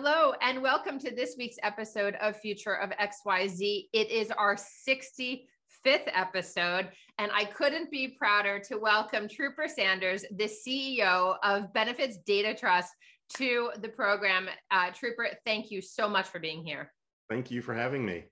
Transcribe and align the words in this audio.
Hello, 0.00 0.32
and 0.42 0.62
welcome 0.62 0.96
to 1.00 1.12
this 1.12 1.34
week's 1.36 1.56
episode 1.64 2.14
of 2.20 2.36
Future 2.36 2.74
of 2.74 2.90
XYZ. 2.90 3.88
It 3.92 4.08
is 4.12 4.30
our 4.30 4.54
65th 4.54 5.42
episode, 5.84 6.90
and 7.18 7.32
I 7.34 7.46
couldn't 7.46 7.90
be 7.90 8.14
prouder 8.16 8.60
to 8.68 8.76
welcome 8.76 9.28
Trooper 9.28 9.66
Sanders, 9.66 10.24
the 10.30 10.44
CEO 10.44 11.34
of 11.42 11.72
Benefits 11.72 12.18
Data 12.18 12.54
Trust, 12.54 12.94
to 13.38 13.70
the 13.80 13.88
program. 13.88 14.46
Uh, 14.70 14.92
Trooper, 14.92 15.30
thank 15.44 15.72
you 15.72 15.82
so 15.82 16.08
much 16.08 16.28
for 16.28 16.38
being 16.38 16.64
here. 16.64 16.92
Thank 17.28 17.50
you 17.50 17.60
for 17.60 17.74
having 17.74 18.06
me. 18.06 18.22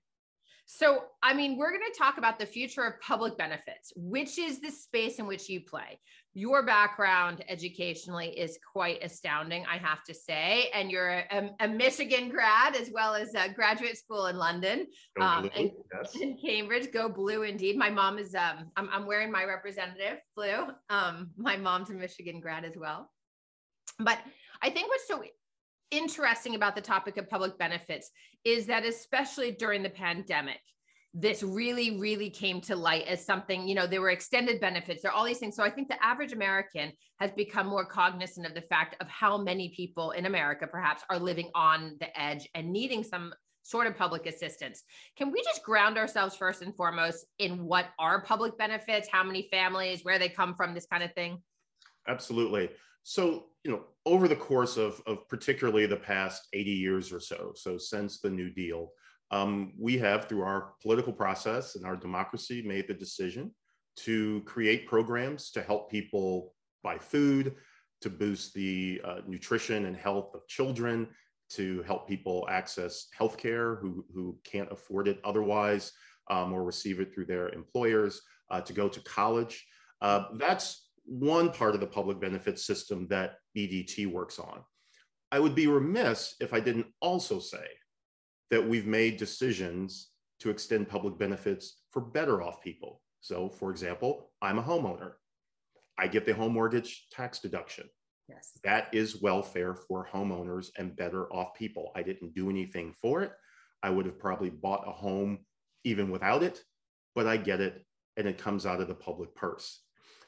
So, 0.67 1.03
I 1.21 1.33
mean, 1.33 1.57
we're 1.57 1.71
going 1.71 1.91
to 1.91 1.99
talk 1.99 2.17
about 2.17 2.39
the 2.39 2.45
future 2.45 2.83
of 2.83 2.99
public 3.01 3.37
benefits, 3.37 3.91
which 3.97 4.37
is 4.37 4.61
the 4.61 4.71
space 4.71 5.19
in 5.19 5.27
which 5.27 5.49
you 5.49 5.59
play 5.59 5.99
your 6.37 6.61
background 6.61 7.43
educationally 7.49 8.27
is 8.27 8.59
quite 8.71 9.03
astounding, 9.03 9.65
I 9.65 9.77
have 9.77 10.03
to 10.03 10.13
say. 10.13 10.69
And 10.71 10.91
you're 10.91 11.09
a, 11.09 11.49
a 11.59 11.67
Michigan 11.67 12.29
grad 12.29 12.75
as 12.75 12.91
well 12.93 13.15
as 13.15 13.33
a 13.33 13.51
graduate 13.51 13.97
school 13.97 14.27
in 14.27 14.37
London 14.37 14.85
um, 15.19 15.49
and, 15.55 15.71
yes. 15.91 16.15
in 16.15 16.37
Cambridge. 16.37 16.91
Go 16.93 17.09
blue, 17.09 17.41
indeed. 17.41 17.75
My 17.75 17.89
mom 17.89 18.19
is, 18.19 18.35
um, 18.35 18.69
I'm, 18.75 18.87
I'm 18.93 19.07
wearing 19.07 19.31
my 19.31 19.45
representative 19.45 20.19
blue. 20.35 20.67
Um, 20.91 21.31
my 21.37 21.57
mom's 21.57 21.89
a 21.89 21.93
Michigan 21.93 22.39
grad 22.39 22.65
as 22.65 22.77
well. 22.77 23.09
But 23.97 24.19
I 24.61 24.69
think 24.69 24.89
what's 24.89 25.07
so 25.07 25.23
interesting 25.89 26.53
about 26.53 26.75
the 26.75 26.81
topic 26.81 27.17
of 27.17 27.27
public 27.27 27.57
benefits 27.57 28.11
is 28.43 28.67
that, 28.67 28.85
especially 28.85 29.53
during 29.53 29.81
the 29.81 29.89
pandemic, 29.89 30.59
this 31.13 31.41
really, 31.41 31.99
really 31.99 32.29
came 32.29 32.61
to 32.61 32.75
light 32.75 33.07
as 33.07 33.25
something, 33.25 33.67
you 33.67 33.75
know, 33.75 33.87
there 33.87 34.01
were 34.01 34.09
extended 34.09 34.59
benefits, 34.59 35.01
there 35.01 35.11
are 35.11 35.15
all 35.15 35.25
these 35.25 35.39
things. 35.39 35.55
So 35.55 35.63
I 35.63 35.69
think 35.69 35.87
the 35.87 36.03
average 36.03 36.33
American 36.33 36.91
has 37.19 37.31
become 37.31 37.67
more 37.67 37.85
cognizant 37.85 38.45
of 38.45 38.53
the 38.53 38.61
fact 38.61 38.95
of 39.01 39.07
how 39.07 39.37
many 39.37 39.73
people 39.75 40.11
in 40.11 40.25
America 40.25 40.67
perhaps 40.67 41.03
are 41.09 41.17
living 41.17 41.49
on 41.55 41.95
the 41.99 42.19
edge 42.19 42.47
and 42.53 42.71
needing 42.71 43.03
some 43.03 43.33
sort 43.63 43.87
of 43.87 43.97
public 43.97 44.25
assistance. 44.25 44.83
Can 45.17 45.31
we 45.31 45.41
just 45.43 45.63
ground 45.63 45.97
ourselves 45.97 46.35
first 46.35 46.61
and 46.61 46.75
foremost 46.75 47.25
in 47.39 47.65
what 47.65 47.87
are 47.99 48.21
public 48.21 48.57
benefits, 48.57 49.09
how 49.11 49.23
many 49.23 49.47
families, 49.51 50.03
where 50.03 50.19
they 50.19 50.29
come 50.29 50.55
from, 50.55 50.73
this 50.73 50.85
kind 50.85 51.03
of 51.03 51.13
thing? 51.13 51.41
Absolutely. 52.07 52.69
So, 53.03 53.45
you 53.63 53.71
know, 53.71 53.83
over 54.05 54.27
the 54.27 54.35
course 54.35 54.77
of, 54.77 55.01
of 55.05 55.27
particularly 55.27 55.85
the 55.85 55.97
past 55.97 56.47
80 56.53 56.71
years 56.71 57.11
or 57.11 57.19
so, 57.19 57.51
so 57.55 57.77
since 57.77 58.19
the 58.19 58.29
New 58.29 58.49
Deal, 58.49 58.89
um, 59.31 59.73
we 59.77 59.97
have, 59.97 60.25
through 60.25 60.43
our 60.43 60.73
political 60.81 61.13
process 61.13 61.75
and 61.75 61.85
our 61.85 61.95
democracy, 61.95 62.61
made 62.61 62.87
the 62.87 62.93
decision 62.93 63.53
to 63.97 64.41
create 64.45 64.87
programs 64.87 65.51
to 65.51 65.61
help 65.61 65.91
people 65.91 66.53
buy 66.83 66.97
food, 66.97 67.55
to 68.01 68.09
boost 68.09 68.53
the 68.53 69.01
uh, 69.03 69.21
nutrition 69.27 69.85
and 69.85 69.97
health 69.97 70.33
of 70.35 70.47
children, 70.47 71.07
to 71.49 71.81
help 71.83 72.07
people 72.07 72.45
access 72.49 73.07
healthcare 73.17 73.79
who, 73.81 74.05
who 74.13 74.37
can't 74.43 74.71
afford 74.71 75.07
it 75.07 75.19
otherwise 75.23 75.91
um, 76.29 76.53
or 76.53 76.63
receive 76.63 76.99
it 76.99 77.13
through 77.13 77.25
their 77.25 77.49
employers, 77.49 78.21
uh, 78.51 78.61
to 78.61 78.73
go 78.73 78.87
to 78.87 78.99
college. 79.01 79.65
Uh, 80.01 80.25
that's 80.35 80.89
one 81.05 81.49
part 81.51 81.73
of 81.73 81.79
the 81.79 81.87
public 81.87 82.19
benefit 82.19 82.59
system 82.59 83.07
that 83.07 83.35
BDT 83.55 84.07
works 84.07 84.39
on. 84.39 84.61
I 85.31 85.39
would 85.39 85.55
be 85.55 85.67
remiss 85.67 86.35
if 86.39 86.53
I 86.53 86.59
didn't 86.59 86.87
also 87.01 87.39
say 87.39 87.65
that 88.51 88.67
we've 88.67 88.85
made 88.85 89.17
decisions 89.17 90.09
to 90.39 90.49
extend 90.49 90.87
public 90.87 91.17
benefits 91.17 91.81
for 91.91 92.01
better 92.01 92.41
off 92.41 92.61
people. 92.61 93.01
So, 93.21 93.49
for 93.49 93.71
example, 93.71 94.31
I'm 94.41 94.59
a 94.59 94.63
homeowner. 94.63 95.13
I 95.97 96.07
get 96.07 96.25
the 96.25 96.33
home 96.33 96.53
mortgage 96.53 97.07
tax 97.11 97.39
deduction. 97.39 97.89
Yes. 98.29 98.51
That 98.63 98.89
is 98.93 99.21
welfare 99.21 99.73
for 99.73 100.07
homeowners 100.11 100.69
and 100.77 100.95
better 100.95 101.31
off 101.33 101.55
people. 101.55 101.91
I 101.95 102.03
didn't 102.03 102.35
do 102.35 102.49
anything 102.49 102.93
for 103.01 103.23
it. 103.23 103.31
I 103.81 103.89
would 103.89 104.05
have 104.05 104.19
probably 104.19 104.49
bought 104.49 104.87
a 104.87 104.91
home 104.91 105.39
even 105.83 106.11
without 106.11 106.43
it, 106.43 106.63
but 107.15 107.25
I 107.25 107.37
get 107.37 107.61
it 107.61 107.85
and 108.17 108.27
it 108.27 108.37
comes 108.37 108.65
out 108.65 108.81
of 108.81 108.87
the 108.87 108.95
public 108.95 109.33
purse. 109.35 109.81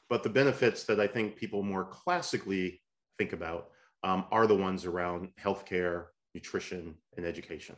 But 0.09 0.23
the 0.23 0.29
benefits 0.29 0.85
that 0.85 0.99
I 0.99 1.07
think 1.07 1.35
people 1.35 1.61
more 1.61 1.85
classically 1.85 2.81
think 3.17 3.33
about 3.33 3.69
um, 4.03 4.25
are 4.31 4.47
the 4.47 4.55
ones 4.55 4.85
around 4.85 5.29
healthcare, 5.39 6.05
nutrition, 6.33 6.95
and 7.17 7.25
education 7.25 7.75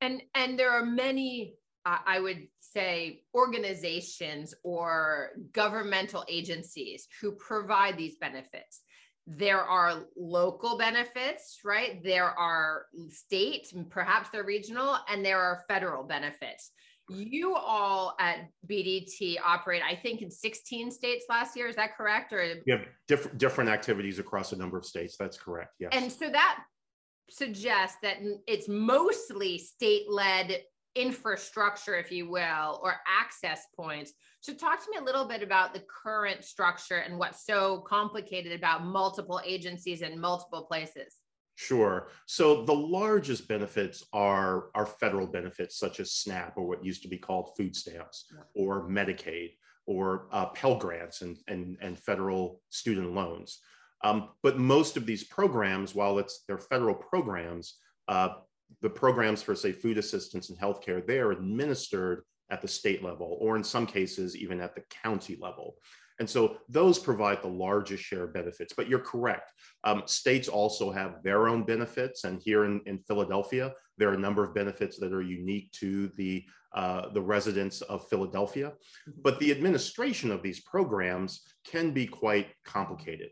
and 0.00 0.22
and 0.34 0.58
there 0.58 0.70
are 0.70 0.84
many 0.84 1.54
uh, 1.86 1.98
i 2.06 2.20
would 2.20 2.48
say 2.74 3.22
organizations 3.34 4.54
or 4.62 5.30
governmental 5.52 6.24
agencies 6.28 7.06
who 7.20 7.32
provide 7.32 7.96
these 7.96 8.16
benefits. 8.16 8.82
There 9.26 9.62
are 9.62 10.02
local 10.16 10.76
benefits 10.76 11.60
right? 11.64 12.02
There 12.02 12.28
are 12.38 12.86
state 13.10 13.72
perhaps 13.88 14.28
they're 14.30 14.44
regional 14.44 14.98
and 15.08 15.24
there 15.24 15.40
are 15.40 15.64
federal 15.68 16.04
benefits. 16.04 16.72
You 17.08 17.54
all 17.54 18.16
at 18.18 18.48
bdt 18.66 19.36
operate 19.44 19.82
i 19.86 19.94
think 19.94 20.22
in 20.22 20.30
16 20.30 20.90
states 20.90 21.26
last 21.28 21.56
year. 21.56 21.68
Is 21.68 21.76
that 21.76 21.96
correct? 21.96 22.32
Or 22.32 22.42
you 22.42 22.76
have 22.76 22.86
different 23.08 23.38
different 23.38 23.70
activities 23.70 24.18
across 24.18 24.52
a 24.52 24.56
number 24.56 24.76
of 24.76 24.84
states. 24.84 25.16
That's 25.18 25.38
correct. 25.38 25.74
Yes. 25.78 25.90
And 25.92 26.10
so 26.10 26.28
that 26.30 26.64
suggest 27.30 27.96
that 28.02 28.18
it's 28.46 28.68
mostly 28.68 29.58
state 29.58 30.10
led 30.10 30.62
infrastructure, 30.94 31.96
if 31.96 32.12
you 32.12 32.30
will, 32.30 32.80
or 32.82 32.94
access 33.06 33.66
points. 33.76 34.12
So, 34.40 34.54
talk 34.54 34.84
to 34.84 34.90
me 34.90 34.98
a 34.98 35.04
little 35.04 35.26
bit 35.26 35.42
about 35.42 35.74
the 35.74 35.82
current 36.04 36.44
structure 36.44 36.98
and 36.98 37.18
what's 37.18 37.44
so 37.46 37.80
complicated 37.88 38.52
about 38.52 38.84
multiple 38.84 39.40
agencies 39.44 40.02
in 40.02 40.20
multiple 40.20 40.64
places. 40.64 41.16
Sure. 41.56 42.08
So 42.26 42.64
the 42.64 42.74
largest 42.74 43.46
benefits 43.46 44.04
are, 44.12 44.70
are 44.74 44.86
federal 44.86 45.26
benefits 45.26 45.78
such 45.78 46.00
as 46.00 46.12
SNAP 46.12 46.54
or 46.56 46.66
what 46.66 46.84
used 46.84 47.02
to 47.02 47.08
be 47.08 47.18
called 47.18 47.54
food 47.56 47.76
stamps 47.76 48.26
yeah. 48.32 48.40
or 48.54 48.88
Medicaid 48.88 49.52
or 49.86 50.26
uh, 50.32 50.46
Pell 50.46 50.76
Grants 50.76 51.22
and, 51.22 51.36
and, 51.46 51.76
and 51.80 51.98
federal 51.98 52.60
student 52.70 53.14
loans. 53.14 53.60
Um, 54.04 54.28
but 54.42 54.58
most 54.58 54.96
of 54.96 55.06
these 55.06 55.24
programs, 55.24 55.94
while 55.94 56.18
it's 56.18 56.44
they're 56.46 56.58
federal 56.58 56.94
programs, 56.94 57.78
uh, 58.06 58.28
the 58.82 58.90
programs 58.90 59.42
for 59.42 59.54
say 59.54 59.72
food 59.72 59.98
assistance 59.98 60.50
and 60.50 60.58
healthcare, 60.58 61.04
they 61.04 61.18
are 61.18 61.32
administered 61.32 62.22
at 62.50 62.60
the 62.60 62.68
state 62.68 63.02
level, 63.02 63.38
or 63.40 63.56
in 63.56 63.64
some 63.64 63.86
cases 63.86 64.36
even 64.36 64.60
at 64.60 64.74
the 64.74 64.82
county 65.02 65.36
level. 65.40 65.76
And 66.20 66.30
so 66.30 66.58
those 66.68 66.98
provide 66.98 67.42
the 67.42 67.48
largest 67.48 68.04
share 68.04 68.24
of 68.24 68.34
benefits. 68.34 68.72
But 68.76 68.88
you're 68.88 69.00
correct. 69.00 69.50
Um, 69.82 70.02
states 70.06 70.48
also 70.48 70.92
have 70.92 71.22
their 71.24 71.48
own 71.48 71.64
benefits. 71.64 72.24
And 72.24 72.40
here 72.40 72.66
in, 72.66 72.80
in 72.86 72.98
Philadelphia, 72.98 73.72
there 73.98 74.10
are 74.10 74.14
a 74.14 74.18
number 74.18 74.44
of 74.44 74.54
benefits 74.54 74.96
that 74.98 75.12
are 75.12 75.22
unique 75.22 75.72
to 75.72 76.08
the, 76.16 76.44
uh, 76.74 77.08
the 77.12 77.20
residents 77.20 77.80
of 77.82 78.08
Philadelphia. 78.08 78.68
Mm-hmm. 78.68 79.20
But 79.22 79.40
the 79.40 79.50
administration 79.50 80.30
of 80.30 80.42
these 80.42 80.60
programs 80.60 81.42
can 81.64 81.90
be 81.90 82.06
quite 82.06 82.48
complicated. 82.64 83.30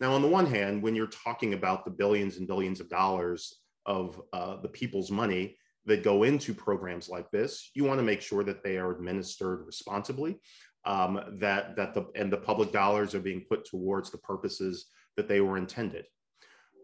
Now, 0.00 0.12
on 0.12 0.22
the 0.22 0.28
one 0.28 0.46
hand, 0.46 0.82
when 0.82 0.94
you're 0.94 1.06
talking 1.06 1.54
about 1.54 1.84
the 1.84 1.90
billions 1.90 2.36
and 2.36 2.46
billions 2.46 2.80
of 2.80 2.88
dollars 2.88 3.60
of 3.86 4.20
uh, 4.32 4.60
the 4.60 4.68
people's 4.68 5.10
money 5.10 5.56
that 5.86 6.02
go 6.02 6.24
into 6.24 6.52
programs 6.52 7.08
like 7.08 7.30
this, 7.30 7.70
you 7.74 7.84
want 7.84 7.98
to 7.98 8.04
make 8.04 8.20
sure 8.20 8.44
that 8.44 8.62
they 8.62 8.76
are 8.76 8.90
administered 8.90 9.64
responsibly, 9.64 10.38
um, 10.84 11.20
that 11.38 11.76
that 11.76 11.94
the 11.94 12.06
and 12.14 12.30
the 12.32 12.36
public 12.36 12.72
dollars 12.72 13.14
are 13.14 13.20
being 13.20 13.44
put 13.48 13.64
towards 13.64 14.10
the 14.10 14.18
purposes 14.18 14.86
that 15.16 15.28
they 15.28 15.40
were 15.40 15.56
intended. 15.56 16.04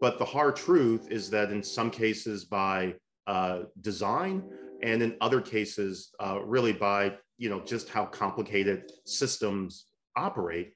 But 0.01 0.17
the 0.17 0.25
hard 0.25 0.55
truth 0.55 1.11
is 1.11 1.29
that 1.29 1.51
in 1.51 1.61
some 1.61 1.91
cases, 1.91 2.45
by 2.45 2.95
uh, 3.27 3.63
design, 3.81 4.43
and 4.81 5.01
in 5.01 5.15
other 5.21 5.39
cases, 5.39 6.09
uh, 6.19 6.39
really 6.43 6.73
by 6.73 7.13
you 7.37 7.49
know 7.49 7.61
just 7.61 7.89
how 7.89 8.05
complicated 8.05 8.91
systems 9.05 9.85
operate, 10.15 10.73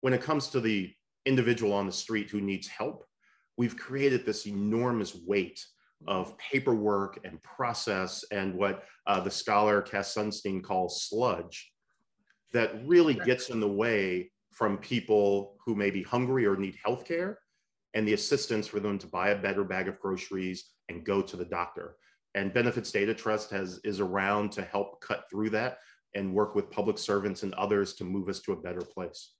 when 0.00 0.14
it 0.14 0.22
comes 0.22 0.48
to 0.48 0.60
the 0.60 0.92
individual 1.26 1.72
on 1.72 1.86
the 1.86 1.92
street 1.92 2.30
who 2.30 2.40
needs 2.40 2.66
help, 2.68 3.04
we've 3.56 3.76
created 3.76 4.24
this 4.24 4.46
enormous 4.46 5.14
weight 5.26 5.64
of 6.06 6.36
paperwork 6.38 7.18
and 7.24 7.42
process 7.42 8.24
and 8.32 8.54
what 8.54 8.84
uh, 9.06 9.20
the 9.20 9.30
scholar 9.30 9.82
Cass 9.82 10.14
Sunstein 10.14 10.62
calls 10.62 11.02
sludge 11.04 11.70
that 12.52 12.86
really 12.86 13.14
gets 13.14 13.50
in 13.50 13.60
the 13.60 13.68
way 13.68 14.30
from 14.50 14.78
people 14.78 15.56
who 15.64 15.74
may 15.74 15.90
be 15.90 16.02
hungry 16.02 16.46
or 16.46 16.56
need 16.56 16.76
health 16.84 17.04
care 17.04 17.38
and 17.94 18.06
the 18.06 18.14
assistance 18.14 18.66
for 18.66 18.80
them 18.80 18.98
to 18.98 19.06
buy 19.06 19.30
a 19.30 19.40
better 19.40 19.64
bag 19.64 19.88
of 19.88 19.98
groceries 20.00 20.70
and 20.88 21.04
go 21.04 21.22
to 21.22 21.36
the 21.36 21.44
doctor. 21.44 21.96
And 22.34 22.54
Benefits 22.54 22.92
Data 22.92 23.14
Trust 23.14 23.50
has 23.50 23.80
is 23.84 24.00
around 24.00 24.52
to 24.52 24.62
help 24.62 25.00
cut 25.00 25.24
through 25.30 25.50
that 25.50 25.78
and 26.14 26.34
work 26.34 26.54
with 26.54 26.70
public 26.70 26.98
servants 26.98 27.42
and 27.42 27.54
others 27.54 27.94
to 27.94 28.04
move 28.04 28.28
us 28.28 28.40
to 28.40 28.52
a 28.52 28.60
better 28.60 28.80
place. 28.80 29.34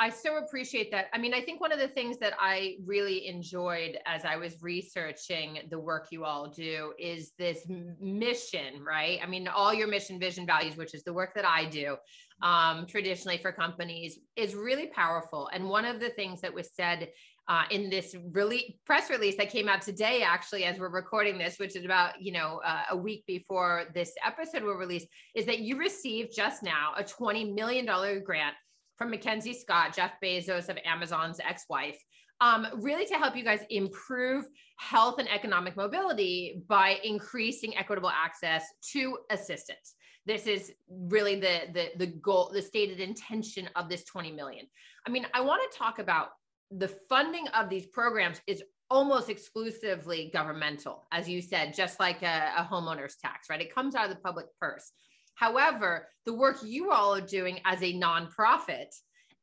I 0.00 0.08
so 0.08 0.38
appreciate 0.38 0.90
that. 0.92 1.08
I 1.12 1.18
mean, 1.18 1.34
I 1.34 1.42
think 1.42 1.60
one 1.60 1.72
of 1.72 1.78
the 1.78 1.88
things 1.88 2.16
that 2.20 2.32
I 2.38 2.76
really 2.86 3.26
enjoyed 3.26 3.98
as 4.06 4.24
I 4.24 4.36
was 4.36 4.62
researching 4.62 5.58
the 5.68 5.78
work 5.78 6.06
you 6.10 6.24
all 6.24 6.48
do 6.48 6.94
is 6.98 7.32
this 7.38 7.66
mission, 8.00 8.82
right? 8.82 9.20
I 9.22 9.26
mean, 9.26 9.46
all 9.46 9.74
your 9.74 9.88
mission, 9.88 10.18
vision, 10.18 10.46
values, 10.46 10.78
which 10.78 10.94
is 10.94 11.04
the 11.04 11.12
work 11.12 11.34
that 11.34 11.44
I 11.44 11.66
do 11.66 11.98
um, 12.40 12.86
traditionally 12.86 13.36
for 13.36 13.52
companies, 13.52 14.18
is 14.36 14.54
really 14.54 14.86
powerful. 14.86 15.50
And 15.52 15.68
one 15.68 15.84
of 15.84 16.00
the 16.00 16.08
things 16.08 16.40
that 16.40 16.54
was 16.54 16.70
said 16.72 17.10
uh, 17.46 17.64
in 17.70 17.90
this 17.90 18.16
really 18.32 18.80
press 18.86 19.10
release 19.10 19.36
that 19.36 19.50
came 19.50 19.68
out 19.68 19.82
today, 19.82 20.22
actually, 20.22 20.64
as 20.64 20.78
we're 20.78 20.88
recording 20.88 21.36
this, 21.36 21.58
which 21.58 21.76
is 21.76 21.84
about 21.84 22.22
you 22.22 22.32
know 22.32 22.62
uh, 22.64 22.84
a 22.92 22.96
week 22.96 23.24
before 23.26 23.84
this 23.92 24.14
episode 24.24 24.62
will 24.62 24.76
release, 24.76 25.04
is 25.34 25.44
that 25.44 25.58
you 25.58 25.76
received 25.76 26.34
just 26.34 26.62
now 26.62 26.94
a 26.96 27.04
twenty 27.04 27.52
million 27.52 27.84
dollar 27.84 28.18
grant 28.18 28.54
from 29.00 29.10
MacKenzie 29.10 29.56
Scott, 29.56 29.96
Jeff 29.96 30.12
Bezos 30.22 30.68
of 30.68 30.76
Amazon's 30.84 31.40
ex 31.40 31.64
wife, 31.70 31.98
um, 32.42 32.66
really 32.74 33.06
to 33.06 33.14
help 33.14 33.34
you 33.34 33.42
guys 33.42 33.60
improve 33.70 34.44
health 34.76 35.18
and 35.18 35.26
economic 35.30 35.74
mobility 35.74 36.62
by 36.68 36.98
increasing 37.02 37.74
equitable 37.78 38.10
access 38.10 38.62
to 38.92 39.16
assistance. 39.30 39.94
This 40.26 40.46
is 40.46 40.72
really 40.90 41.40
the, 41.40 41.60
the, 41.72 41.88
the 41.96 42.06
goal, 42.08 42.50
the 42.52 42.60
stated 42.60 43.00
intention 43.00 43.70
of 43.74 43.88
this 43.88 44.04
20 44.04 44.32
million. 44.32 44.66
I 45.06 45.10
mean, 45.10 45.26
I 45.32 45.40
want 45.40 45.62
to 45.70 45.78
talk 45.78 45.98
about 45.98 46.28
the 46.70 46.88
funding 47.08 47.48
of 47.48 47.70
these 47.70 47.86
programs 47.86 48.42
is 48.46 48.62
almost 48.90 49.30
exclusively 49.30 50.30
governmental, 50.30 51.06
as 51.10 51.26
you 51.26 51.40
said, 51.40 51.72
just 51.72 51.98
like 52.00 52.22
a, 52.22 52.52
a 52.58 52.68
homeowner's 52.70 53.16
tax, 53.16 53.48
right? 53.48 53.62
It 53.62 53.74
comes 53.74 53.94
out 53.94 54.10
of 54.10 54.14
the 54.14 54.20
public 54.20 54.46
purse. 54.60 54.92
However, 55.40 56.06
the 56.26 56.34
work 56.34 56.58
you 56.62 56.90
all 56.90 57.14
are 57.14 57.20
doing 57.22 57.60
as 57.64 57.82
a 57.82 57.94
nonprofit 57.94 58.94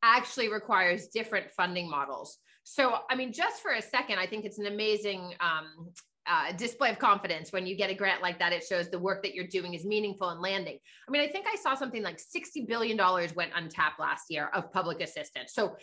actually 0.04 0.48
requires 0.48 1.08
different 1.08 1.50
funding 1.50 1.90
models. 1.90 2.38
So, 2.62 3.00
I 3.10 3.16
mean, 3.16 3.32
just 3.32 3.60
for 3.62 3.72
a 3.72 3.82
second, 3.82 4.20
I 4.20 4.26
think 4.28 4.44
it's 4.44 4.60
an 4.60 4.66
amazing 4.66 5.34
um, 5.40 5.90
uh, 6.24 6.52
display 6.52 6.90
of 6.90 7.00
confidence 7.00 7.52
when 7.52 7.66
you 7.66 7.76
get 7.76 7.90
a 7.90 7.94
grant 7.94 8.22
like 8.22 8.38
that. 8.38 8.52
It 8.52 8.62
shows 8.62 8.90
the 8.90 8.98
work 9.00 9.24
that 9.24 9.34
you're 9.34 9.48
doing 9.48 9.74
is 9.74 9.84
meaningful 9.84 10.28
and 10.28 10.40
landing. 10.40 10.78
I 11.08 11.10
mean, 11.10 11.22
I 11.22 11.26
think 11.26 11.46
I 11.52 11.56
saw 11.56 11.74
something 11.74 12.04
like 12.04 12.18
$60 12.18 12.68
billion 12.68 12.96
went 13.34 13.50
untapped 13.56 13.98
last 13.98 14.26
year 14.28 14.50
of 14.54 14.72
public 14.72 15.00
assistance. 15.00 15.52
So, 15.52 15.74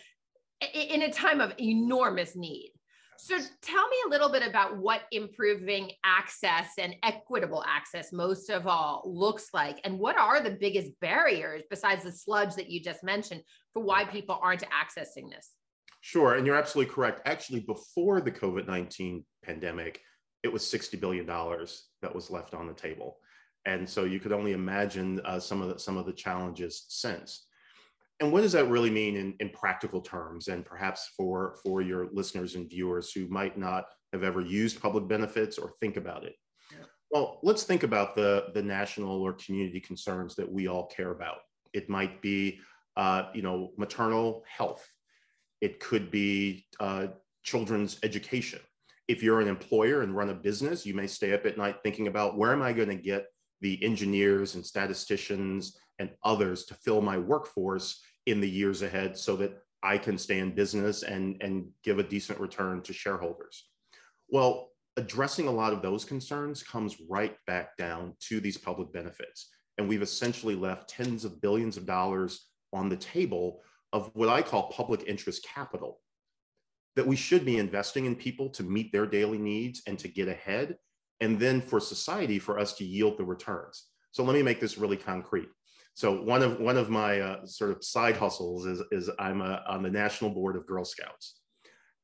in 0.72 1.02
a 1.02 1.12
time 1.12 1.42
of 1.42 1.52
enormous 1.60 2.34
need. 2.34 2.72
So 3.18 3.38
tell 3.62 3.88
me 3.88 3.96
a 4.06 4.10
little 4.10 4.30
bit 4.30 4.46
about 4.46 4.76
what 4.78 5.02
improving 5.10 5.90
access 6.04 6.70
and 6.78 6.94
equitable 7.02 7.64
access 7.66 8.12
most 8.12 8.50
of 8.50 8.66
all 8.66 9.02
looks 9.06 9.48
like 9.54 9.80
and 9.84 9.98
what 9.98 10.16
are 10.16 10.40
the 10.40 10.50
biggest 10.50 10.92
barriers 11.00 11.62
besides 11.70 12.04
the 12.04 12.12
sludge 12.12 12.54
that 12.56 12.70
you 12.70 12.80
just 12.80 13.02
mentioned 13.02 13.42
for 13.72 13.82
why 13.82 14.04
people 14.04 14.38
aren't 14.42 14.64
accessing 14.64 15.30
this? 15.30 15.52
Sure, 16.00 16.34
and 16.34 16.46
you're 16.46 16.56
absolutely 16.56 16.92
correct. 16.92 17.20
Actually, 17.26 17.60
before 17.60 18.20
the 18.20 18.30
COVID-19 18.30 19.24
pandemic, 19.42 20.00
it 20.42 20.52
was 20.52 20.64
60 20.68 20.96
billion 20.98 21.26
dollars 21.26 21.88
that 22.02 22.14
was 22.14 22.30
left 22.30 22.54
on 22.54 22.68
the 22.68 22.74
table. 22.74 23.16
And 23.64 23.88
so 23.88 24.04
you 24.04 24.20
could 24.20 24.32
only 24.32 24.52
imagine 24.52 25.20
uh, 25.24 25.40
some 25.40 25.60
of 25.60 25.68
the, 25.68 25.78
some 25.80 25.96
of 25.96 26.06
the 26.06 26.12
challenges 26.12 26.84
since 26.88 27.46
and 28.20 28.32
what 28.32 28.40
does 28.42 28.52
that 28.52 28.68
really 28.68 28.90
mean 28.90 29.16
in, 29.16 29.34
in 29.40 29.50
practical 29.50 30.00
terms 30.00 30.48
and 30.48 30.64
perhaps 30.64 31.10
for 31.16 31.56
for 31.62 31.82
your 31.82 32.08
listeners 32.12 32.54
and 32.54 32.68
viewers 32.68 33.12
who 33.12 33.28
might 33.28 33.58
not 33.58 33.86
have 34.12 34.22
ever 34.22 34.40
used 34.40 34.80
public 34.80 35.06
benefits 35.06 35.58
or 35.58 35.72
think 35.80 35.96
about 35.96 36.24
it? 36.24 36.34
Well 37.10 37.38
let's 37.42 37.64
think 37.64 37.82
about 37.82 38.14
the 38.16 38.46
the 38.54 38.62
national 38.62 39.22
or 39.22 39.34
community 39.34 39.80
concerns 39.80 40.34
that 40.36 40.50
we 40.50 40.66
all 40.66 40.86
care 40.86 41.10
about. 41.10 41.38
It 41.72 41.88
might 41.90 42.22
be 42.22 42.60
uh, 42.96 43.24
you 43.34 43.42
know 43.42 43.72
maternal 43.76 44.44
health. 44.48 44.86
It 45.60 45.80
could 45.80 46.10
be 46.10 46.66
uh, 46.80 47.08
children's 47.42 47.98
education. 48.02 48.60
If 49.08 49.22
you're 49.22 49.40
an 49.40 49.48
employer 49.48 50.02
and 50.02 50.16
run 50.16 50.30
a 50.30 50.34
business 50.34 50.86
you 50.86 50.94
may 50.94 51.06
stay 51.06 51.32
up 51.32 51.46
at 51.46 51.58
night 51.58 51.76
thinking 51.82 52.08
about 52.08 52.36
where 52.36 52.52
am 52.52 52.60
i 52.60 52.72
going 52.72 52.88
to 52.88 52.96
get 52.96 53.26
the 53.60 53.82
engineers 53.84 54.56
and 54.56 54.66
statisticians 54.66 55.78
and 55.98 56.10
others 56.24 56.64
to 56.66 56.74
fill 56.74 57.00
my 57.00 57.18
workforce 57.18 58.02
in 58.26 58.40
the 58.40 58.48
years 58.48 58.82
ahead 58.82 59.16
so 59.16 59.36
that 59.36 59.62
I 59.82 59.98
can 59.98 60.18
stay 60.18 60.38
in 60.38 60.54
business 60.54 61.02
and, 61.02 61.36
and 61.40 61.68
give 61.82 61.98
a 61.98 62.02
decent 62.02 62.40
return 62.40 62.82
to 62.82 62.92
shareholders. 62.92 63.68
Well, 64.28 64.70
addressing 64.96 65.46
a 65.46 65.52
lot 65.52 65.72
of 65.72 65.82
those 65.82 66.04
concerns 66.04 66.62
comes 66.62 66.96
right 67.08 67.36
back 67.46 67.76
down 67.76 68.14
to 68.20 68.40
these 68.40 68.56
public 68.56 68.92
benefits. 68.92 69.50
And 69.78 69.88
we've 69.88 70.02
essentially 70.02 70.54
left 70.54 70.88
tens 70.88 71.24
of 71.24 71.40
billions 71.40 71.76
of 71.76 71.86
dollars 71.86 72.46
on 72.72 72.88
the 72.88 72.96
table 72.96 73.62
of 73.92 74.10
what 74.14 74.28
I 74.28 74.42
call 74.42 74.70
public 74.70 75.04
interest 75.06 75.46
capital 75.46 76.00
that 76.96 77.06
we 77.06 77.14
should 77.14 77.44
be 77.44 77.58
investing 77.58 78.06
in 78.06 78.16
people 78.16 78.48
to 78.48 78.62
meet 78.62 78.90
their 78.90 79.06
daily 79.06 79.38
needs 79.38 79.82
and 79.86 79.98
to 79.98 80.08
get 80.08 80.28
ahead. 80.28 80.76
And 81.20 81.38
then 81.38 81.60
for 81.60 81.78
society, 81.78 82.38
for 82.38 82.58
us 82.58 82.72
to 82.74 82.84
yield 82.84 83.18
the 83.18 83.24
returns. 83.24 83.84
So 84.12 84.24
let 84.24 84.34
me 84.34 84.42
make 84.42 84.60
this 84.60 84.78
really 84.78 84.96
concrete. 84.96 85.48
So 85.96 86.20
one 86.20 86.42
of 86.42 86.60
one 86.60 86.76
of 86.76 86.90
my 86.90 87.20
uh, 87.20 87.46
sort 87.46 87.70
of 87.70 87.82
side 87.82 88.18
hustles 88.18 88.66
is 88.66 88.82
is 88.92 89.08
I'm 89.18 89.40
a, 89.40 89.64
on 89.66 89.82
the 89.82 89.90
national 89.90 90.30
board 90.30 90.54
of 90.54 90.66
Girl 90.66 90.84
Scouts, 90.84 91.40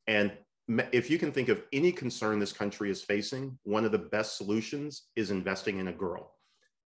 and 0.06 0.33
if 0.93 1.11
you 1.11 1.19
can 1.19 1.31
think 1.31 1.50
of 1.50 1.62
any 1.75 1.93
concern 1.93 2.39
this 2.39 2.55
country 2.55 2.91
is 2.91 3.03
facing, 3.03 3.59
one 3.65 3.85
of 3.85 3.93
the 3.93 3.99
best 3.99 4.39
solutions 4.39 5.09
is 5.15 5.31
investing 5.31 5.79
in 5.79 5.89
a 5.89 5.93
girl. 5.93 6.33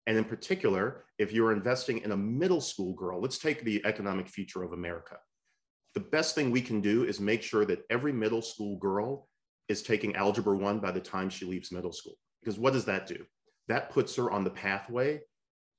And 0.07 0.18
in 0.18 0.24
particular, 0.24 1.06
if 1.19 1.31
you're 1.31 1.52
investing 1.52 2.00
in 2.00 2.12
a 2.12 2.18
middle 2.18 2.62
school 2.62 2.96
girl, 2.96 3.22
let's 3.22 3.38
take 3.38 3.63
the 3.63 3.86
economic 3.86 4.28
future 4.28 4.63
of 4.63 4.74
America. 4.74 5.18
The 5.94 6.00
best 6.00 6.34
thing 6.34 6.50
we 6.50 6.62
can 6.62 6.81
do 6.81 7.04
is 7.04 7.19
make 7.19 7.44
sure 7.44 7.66
that 7.66 7.84
every 7.92 8.13
middle 8.13 8.42
school 8.42 8.78
girl 8.78 9.28
is 9.69 9.84
taking 9.84 10.16
Algebra 10.16 10.58
1 10.58 10.80
by 10.80 10.90
the 10.90 11.00
time 11.00 11.30
she 11.30 11.46
leaves 11.46 11.72
middle 11.72 11.94
school. 11.94 12.16
Because 12.42 12.58
what 12.58 12.74
does 12.74 12.86
that 12.86 13.06
do? 13.06 13.24
That 13.68 13.92
puts 13.92 14.16
her 14.16 14.31
on 14.31 14.44
the 14.44 14.50
pathway 14.50 15.22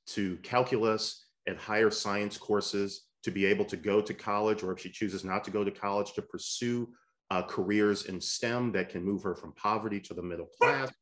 to 0.07 0.37
calculus 0.39 1.27
and 1.47 1.59
higher 1.59 1.91
science 1.91 2.37
courses 2.37 3.03
to 3.23 3.31
be 3.31 3.45
able 3.45 3.65
to 3.65 3.77
go 3.77 4.01
to 4.01 4.15
college, 4.15 4.63
or 4.63 4.73
if 4.73 4.81
she 4.81 4.91
chooses 4.91 5.25
not 5.25 5.45
to 5.45 5.51
go 5.51 5.65
to 5.65 5.71
college, 5.71 6.13
to 6.13 6.23
pursue 6.23 6.89
uh, 7.31 7.43
careers 7.43 8.07
in 8.07 8.21
STEM 8.21 8.73
that 8.73 8.89
can 8.89 9.03
move 9.03 9.23
her 9.23 9.35
from 9.35 9.53
poverty 9.53 10.01
to 10.01 10.15
the 10.15 10.23
middle 10.23 10.47
class. 10.47 10.93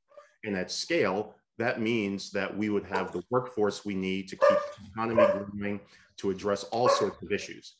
And 0.44 0.56
at 0.56 0.70
scale, 0.70 1.34
that 1.58 1.80
means 1.80 2.30
that 2.32 2.56
we 2.56 2.68
would 2.70 2.84
have 2.86 3.12
the 3.12 3.22
workforce 3.30 3.84
we 3.84 3.94
need 3.94 4.28
to 4.28 4.36
keep 4.36 4.48
the 4.48 4.90
economy 4.90 5.24
growing 5.52 5.80
to 6.16 6.30
address 6.30 6.64
all 6.64 6.88
sorts 6.88 7.22
of 7.22 7.30
issues. 7.30 7.76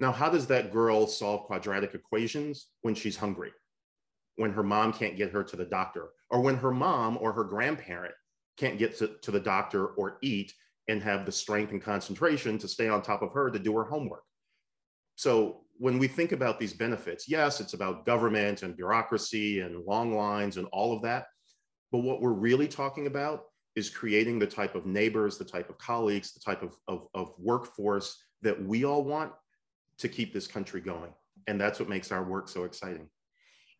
Now, 0.00 0.12
how 0.12 0.28
does 0.28 0.46
that 0.48 0.72
girl 0.72 1.06
solve 1.06 1.44
quadratic 1.44 1.94
equations 1.94 2.68
when 2.82 2.94
she's 2.94 3.16
hungry? 3.16 3.52
When 4.36 4.52
her 4.52 4.64
mom 4.64 4.92
can't 4.92 5.16
get 5.16 5.30
her 5.30 5.44
to 5.44 5.56
the 5.56 5.64
doctor, 5.64 6.08
or 6.30 6.40
when 6.40 6.56
her 6.56 6.72
mom 6.72 7.18
or 7.20 7.32
her 7.32 7.44
grandparent 7.44 8.14
can't 8.56 8.78
get 8.78 8.96
to, 8.98 9.16
to 9.22 9.30
the 9.30 9.40
doctor 9.40 9.86
or 9.86 10.18
eat 10.22 10.52
and 10.88 11.02
have 11.02 11.24
the 11.24 11.32
strength 11.32 11.72
and 11.72 11.82
concentration 11.82 12.58
to 12.58 12.68
stay 12.68 12.88
on 12.88 13.02
top 13.02 13.22
of 13.22 13.32
her 13.32 13.50
to 13.50 13.58
do 13.58 13.76
her 13.76 13.84
homework. 13.84 14.22
So 15.16 15.62
when 15.78 15.98
we 15.98 16.08
think 16.08 16.32
about 16.32 16.58
these 16.58 16.72
benefits, 16.72 17.28
yes, 17.28 17.60
it's 17.60 17.74
about 17.74 18.06
government 18.06 18.62
and 18.62 18.76
bureaucracy 18.76 19.60
and 19.60 19.84
long 19.84 20.14
lines 20.14 20.56
and 20.56 20.66
all 20.72 20.94
of 20.94 21.02
that. 21.02 21.26
But 21.90 21.98
what 21.98 22.20
we're 22.20 22.32
really 22.32 22.68
talking 22.68 23.06
about 23.06 23.44
is 23.74 23.90
creating 23.90 24.38
the 24.38 24.46
type 24.46 24.74
of 24.74 24.86
neighbors, 24.86 25.36
the 25.36 25.44
type 25.44 25.68
of 25.68 25.78
colleagues, 25.78 26.32
the 26.32 26.40
type 26.40 26.62
of, 26.62 26.76
of, 26.86 27.06
of 27.14 27.32
workforce 27.38 28.22
that 28.42 28.62
we 28.62 28.84
all 28.84 29.04
want 29.04 29.32
to 29.98 30.08
keep 30.08 30.32
this 30.32 30.46
country 30.46 30.80
going. 30.80 31.12
And 31.46 31.60
that's 31.60 31.80
what 31.80 31.88
makes 31.88 32.12
our 32.12 32.24
work 32.24 32.48
so 32.48 32.64
exciting 32.64 33.08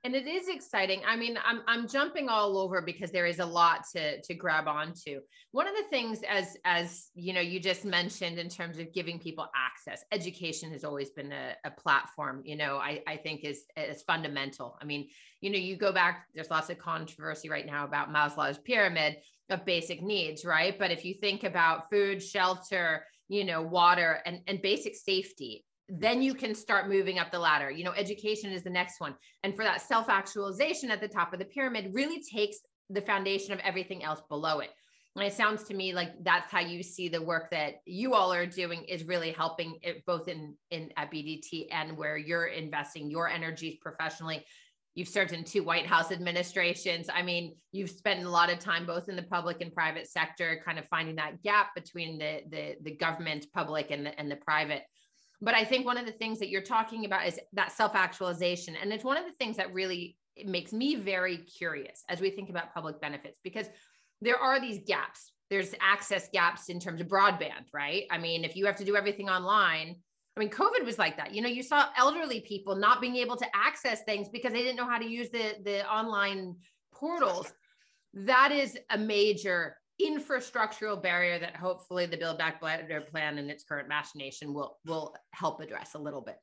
and 0.05 0.15
it 0.15 0.27
is 0.27 0.49
exciting. 0.49 1.01
I 1.07 1.17
mean 1.17 1.39
i'm 1.45 1.63
i'm 1.67 1.89
jumping 1.89 2.29
all 2.29 2.59
over 2.59 2.83
because 2.83 3.11
there 3.11 3.27
is 3.27 3.39
a 3.39 3.47
lot 3.47 3.85
to 3.95 4.21
to 4.21 4.35
grab 4.35 4.69
onto. 4.69 5.21
One 5.53 5.67
of 5.67 5.75
the 5.75 5.89
things 5.89 6.21
as 6.29 6.57
as 6.65 7.09
you 7.15 7.33
know 7.33 7.41
you 7.41 7.59
just 7.59 7.85
mentioned 7.85 8.39
in 8.39 8.49
terms 8.49 8.79
of 8.79 8.93
giving 8.93 9.19
people 9.19 9.49
access 9.57 10.05
education 10.13 10.71
has 10.73 10.85
always 10.85 11.11
been 11.11 11.33
a, 11.33 11.55
a 11.65 11.71
platform 11.71 12.43
you 12.45 12.55
know 12.55 12.77
i 12.77 13.03
i 13.07 13.17
think 13.17 13.45
is 13.45 13.65
is 13.77 14.03
fundamental. 14.03 14.77
I 14.81 14.85
mean 14.85 15.09
you 15.41 15.51
know 15.51 15.59
you 15.59 15.77
go 15.77 15.93
back 15.93 16.27
there's 16.35 16.51
lots 16.51 16.69
of 16.69 16.79
controversy 16.79 17.49
right 17.49 17.67
now 17.67 17.85
about 17.85 18.13
maslow's 18.13 18.59
pyramid 18.59 19.17
of 19.51 19.65
basic 19.65 20.03
needs 20.03 20.45
right? 20.45 20.79
But 20.79 20.91
if 20.91 21.05
you 21.05 21.15
think 21.15 21.45
about 21.45 21.91
food 21.91 22.23
shelter 22.23 23.07
you 23.29 23.45
know 23.45 23.63
water 23.63 24.21
and 24.27 24.41
and 24.47 24.61
basic 24.61 24.95
safety 24.95 25.65
then 25.89 26.23
you 26.23 26.35
can 26.35 26.55
start 26.55 26.89
moving 26.89 27.19
up 27.19 27.31
the 27.31 27.39
ladder. 27.39 27.71
You 27.71 27.85
know, 27.85 27.93
education 27.93 28.51
is 28.51 28.63
the 28.63 28.71
next 28.71 29.01
one. 29.01 29.15
And 29.43 29.55
for 29.55 29.65
that 29.65 29.83
self 29.83 30.09
actualization 30.09 30.91
at 30.91 31.01
the 31.01 31.09
top 31.09 31.33
of 31.33 31.39
the 31.39 31.45
pyramid 31.45 31.91
really 31.93 32.23
takes 32.23 32.59
the 32.91 33.03
foundation 33.03 33.53
of 33.53 33.61
everything 33.61 34.03
else 34.03 34.23
below 34.29 34.61
it. 34.61 34.71
And 35.17 35.25
it 35.25 35.33
sounds 35.33 35.63
to 35.65 35.75
me 35.75 35.93
like 35.93 36.13
that's 36.23 36.51
how 36.51 36.61
you 36.61 36.83
see 36.83 37.09
the 37.09 37.23
work 37.23 37.51
that 37.51 37.77
you 37.85 38.15
all 38.15 38.33
are 38.33 38.47
doing 38.47 38.83
is 38.85 39.05
really 39.05 39.31
helping 39.31 39.79
it 39.83 40.05
both 40.07 40.27
in 40.27 40.57
in 40.71 40.91
at 40.97 41.13
BDT 41.13 41.69
and 41.71 41.97
where 41.97 42.17
you're 42.17 42.47
investing 42.47 43.11
your 43.11 43.29
energies 43.29 43.77
professionally. 43.81 44.45
You've 44.97 45.09
served 45.09 45.33
in 45.33 45.45
two 45.45 45.65
White 45.65 45.87
House 45.87 46.13
administrations. 46.13 47.09
I 47.13 47.23
mean, 47.23 47.57
you've 47.73 47.91
spent 47.91 48.25
a 48.25 48.31
lot 48.31 48.53
of 48.53 48.59
time 48.59 48.87
both 48.87 49.09
in 49.09 49.17
the 49.17 49.23
public 49.23 49.61
and 49.61 49.75
private 49.75 50.09
sector, 50.09 50.61
kind 50.65 50.79
of 50.79 50.87
finding 50.89 51.17
that 51.17 51.43
gap 51.43 51.75
between 51.77 52.19
the 52.19 52.41
the, 52.51 52.77
the 52.83 52.97
government, 52.97 53.47
public, 53.55 53.91
and 53.93 54.07
the, 54.07 54.19
and 54.19 54.31
the 54.31 54.37
private. 54.37 54.83
But 55.41 55.55
I 55.55 55.65
think 55.65 55.85
one 55.85 55.99
of 55.99 56.07
the 56.07 56.13
things 56.13 56.39
that 56.39 56.49
you're 56.49 56.63
talking 56.63 57.05
about 57.05 57.27
is 57.27 57.39
that 57.53 57.73
self 57.73 57.95
actualization, 57.95 58.77
and 58.77 58.93
it's 58.93 59.05
one 59.05 59.17
of 59.17 59.25
the 59.25 59.33
things 59.33 59.57
that 59.57 59.73
really 59.73 60.17
makes 60.45 60.73
me 60.73 60.97
very 60.97 61.39
curious 61.39 62.03
as 62.09 62.21
we 62.21 62.31
think 62.31 62.51
about 62.51 62.75
public 62.75 63.01
benefits 63.01 63.39
because 63.45 63.67
there 64.21 64.39
are 64.39 64.61
these 64.61 64.81
gaps. 64.87 65.33
There's 65.51 65.75
access 65.81 66.29
gaps 66.33 66.69
in 66.69 66.81
terms 66.81 67.01
of 67.01 67.09
broadband, 67.09 67.67
right? 67.73 68.05
I 68.11 68.19
mean, 68.19 68.45
if 68.45 68.57
you 68.57 68.67
have 68.67 68.77
to 68.77 68.85
do 68.85 68.97
everything 68.97 69.29
online, 69.29 69.97
I 70.37 70.41
mean, 70.41 70.51
COVID 70.51 70.85
was 70.85 70.99
like 70.99 71.17
that. 71.19 71.33
You 71.33 71.43
know, 71.43 71.49
you 71.49 71.63
saw 71.63 71.87
elderly 71.97 72.41
people 72.41 72.75
not 72.75 73.01
being 73.01 73.17
able 73.17 73.37
to 73.37 73.47
access 73.55 74.03
things 74.03 74.29
because 74.29 74.53
they 74.53 74.63
didn't 74.63 74.77
know 74.77 74.89
how 74.89 74.99
to 74.99 75.07
use 75.07 75.31
the, 75.31 75.55
the 75.63 75.89
online 75.89 76.57
portals. 76.93 77.53
That 78.15 78.51
is 78.51 78.77
a 78.91 78.99
major 78.99 79.77
infrastructural 80.03 81.01
barrier 81.01 81.39
that 81.39 81.57
hopefully 81.57 82.07
the 82.07 82.17
Build 82.17 82.39
Back 82.39 82.61
Better 82.61 83.01
plan 83.01 83.39
and 83.39 83.51
its 83.51 83.65
current 83.65 83.89
machination 83.89 84.53
will, 84.53 84.79
will 84.85 85.15
help 85.33 85.61
address 85.61 85.95
a 85.95 85.99
little 85.99 86.21
bit. 86.21 86.37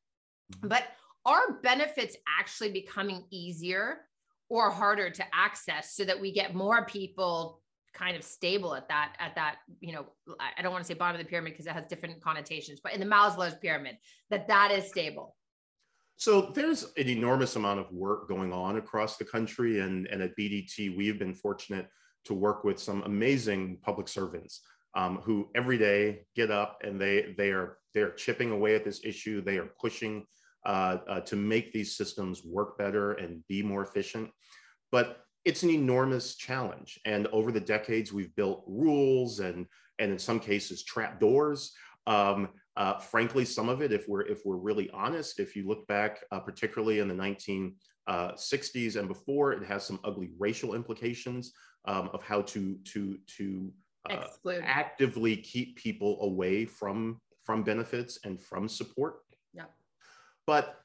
Mm-hmm. 0.54 0.70
But 0.70 0.84
are 1.26 1.60
benefits 1.62 2.16
actually 2.40 2.72
becoming 2.72 3.26
easier 3.30 4.02
or 4.50 4.70
harder 4.70 5.10
to 5.10 5.24
access 5.34 5.96
so 5.96 6.04
that 6.04 6.20
we 6.20 6.32
get 6.32 6.56
more 6.56 6.86
people 6.86 7.62
kind 7.94 8.16
of 8.16 8.24
stable 8.24 8.74
at 8.74 8.88
that 8.88 9.16
at 9.20 9.36
that 9.36 9.58
you 9.82 9.92
know 9.92 10.06
i 10.58 10.62
don't 10.62 10.72
want 10.72 10.82
to 10.82 10.88
say 10.88 10.94
bottom 10.94 11.20
of 11.20 11.26
the 11.26 11.30
pyramid 11.30 11.52
because 11.52 11.68
it 11.68 11.74
has 11.74 11.86
different 11.88 12.22
connotations 12.22 12.80
but 12.82 12.94
in 12.94 13.02
the 13.02 13.06
maslow's 13.06 13.56
pyramid 13.56 13.98
that 14.30 14.48
that 14.48 14.72
is 14.72 14.88
stable 14.88 15.36
so 16.16 16.52
there's 16.54 16.84
an 16.98 17.10
enormous 17.10 17.56
amount 17.58 17.80
of 17.80 17.92
work 17.92 18.30
going 18.30 18.54
on 18.54 18.78
across 18.78 19.18
the 19.18 19.26
country 19.26 19.82
and, 19.82 20.08
and 20.08 20.22
at 20.22 20.38
bdt 20.38 20.96
we've 20.96 21.20
been 21.20 21.34
fortunate 21.34 21.88
to 22.26 22.34
work 22.34 22.64
with 22.64 22.80
some 22.80 23.04
amazing 23.04 23.78
public 23.82 24.08
servants 24.08 24.62
um, 24.96 25.18
who 25.24 25.50
every 25.56 25.78
day 25.78 26.26
get 26.36 26.52
up 26.52 26.80
and 26.84 27.00
they 27.00 27.34
they 27.38 27.52
are 27.52 27.78
they're 27.94 28.12
chipping 28.12 28.52
away 28.52 28.76
at 28.76 28.84
this 28.84 29.02
issue 29.04 29.42
they 29.42 29.58
are 29.58 29.72
pushing 29.80 30.26
uh, 30.66 30.98
uh, 31.08 31.20
to 31.22 31.36
make 31.36 31.72
these 31.72 31.98
systems 31.98 32.44
work 32.44 32.78
better 32.78 33.14
and 33.14 33.46
be 33.48 33.64
more 33.64 33.84
efficient 33.84 34.30
but 34.92 35.26
it's 35.46 35.64
an 35.64 35.70
enormous 35.70 36.36
challenge. 36.36 37.00
And 37.06 37.28
over 37.28 37.52
the 37.52 37.60
decades, 37.60 38.14
we've 38.14 38.36
built 38.36 38.64
rules 38.68 39.40
and, 39.40 39.66
and 40.00 40.12
in 40.12 40.20
some 40.20 40.40
cases, 40.40 40.84
trap 40.84 41.20
doors. 41.20 41.74
Um, 42.08 42.50
uh, 42.78 43.00
frankly, 43.00 43.46
some 43.46 43.70
of 43.70 43.82
it, 43.82 43.92
if 43.92 44.08
we're, 44.08 44.22
if 44.22 44.42
we're 44.46 44.58
really 44.58 44.90
honest, 44.92 45.40
if 45.40 45.56
you 45.56 45.68
look 45.68 45.88
back, 45.88 46.20
uh, 46.32 46.40
particularly 46.40 47.00
in 47.00 47.08
the 47.08 47.14
1960s 47.14 48.96
uh, 48.96 49.00
and 49.00 49.08
before, 49.08 49.54
it 49.54 49.64
has 49.66 49.86
some 49.86 50.00
ugly 50.04 50.30
racial 50.38 50.76
implications 50.76 51.54
um, 51.86 52.10
of 52.14 52.22
how 52.24 52.42
to, 52.42 52.76
to, 52.86 53.18
to 53.38 53.72
uh, 54.10 54.26
actively 54.64 55.36
keep 55.36 55.78
people 55.78 56.18
away 56.22 56.66
from, 56.66 57.20
from 57.44 57.64
benefits 57.64 58.20
and 58.24 58.42
from 58.42 58.68
support. 58.68 59.20
Yeah. 59.54 59.66
But 60.48 60.80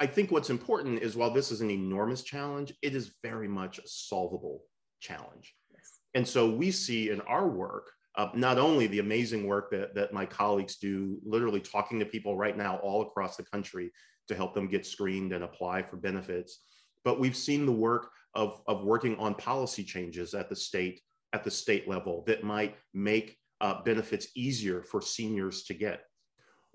I 0.00 0.06
think 0.06 0.30
what's 0.30 0.50
important 0.50 1.02
is 1.02 1.16
while 1.16 1.30
this 1.30 1.50
is 1.50 1.60
an 1.60 1.70
enormous 1.70 2.22
challenge, 2.22 2.74
it 2.82 2.94
is 2.94 3.12
very 3.22 3.48
much 3.48 3.78
a 3.78 3.86
solvable 3.86 4.64
challenge. 5.00 5.54
Yes. 5.70 6.00
And 6.14 6.26
so 6.26 6.50
we 6.50 6.70
see 6.70 7.10
in 7.10 7.20
our 7.22 7.46
work, 7.46 7.90
uh, 8.16 8.28
not 8.34 8.58
only 8.58 8.86
the 8.86 8.98
amazing 8.98 9.46
work 9.46 9.70
that, 9.70 9.94
that 9.94 10.12
my 10.12 10.26
colleagues 10.26 10.76
do, 10.76 11.18
literally 11.24 11.60
talking 11.60 11.98
to 11.98 12.04
people 12.04 12.36
right 12.36 12.56
now 12.56 12.76
all 12.82 13.02
across 13.02 13.36
the 13.36 13.44
country 13.44 13.92
to 14.28 14.34
help 14.34 14.54
them 14.54 14.68
get 14.68 14.84
screened 14.84 15.32
and 15.32 15.44
apply 15.44 15.82
for 15.82 15.96
benefits, 15.96 16.60
but 17.04 17.18
we've 17.18 17.36
seen 17.36 17.64
the 17.64 17.72
work 17.72 18.10
of, 18.34 18.60
of 18.66 18.84
working 18.84 19.16
on 19.18 19.34
policy 19.34 19.84
changes 19.84 20.34
at 20.34 20.48
the 20.48 20.56
state 20.56 21.00
at 21.34 21.44
the 21.44 21.50
state 21.50 21.88
level 21.88 22.24
that 22.26 22.44
might 22.44 22.76
make 22.92 23.38
uh, 23.62 23.82
benefits 23.82 24.28
easier 24.34 24.82
for 24.82 25.00
seniors 25.00 25.62
to 25.64 25.72
get 25.72 26.02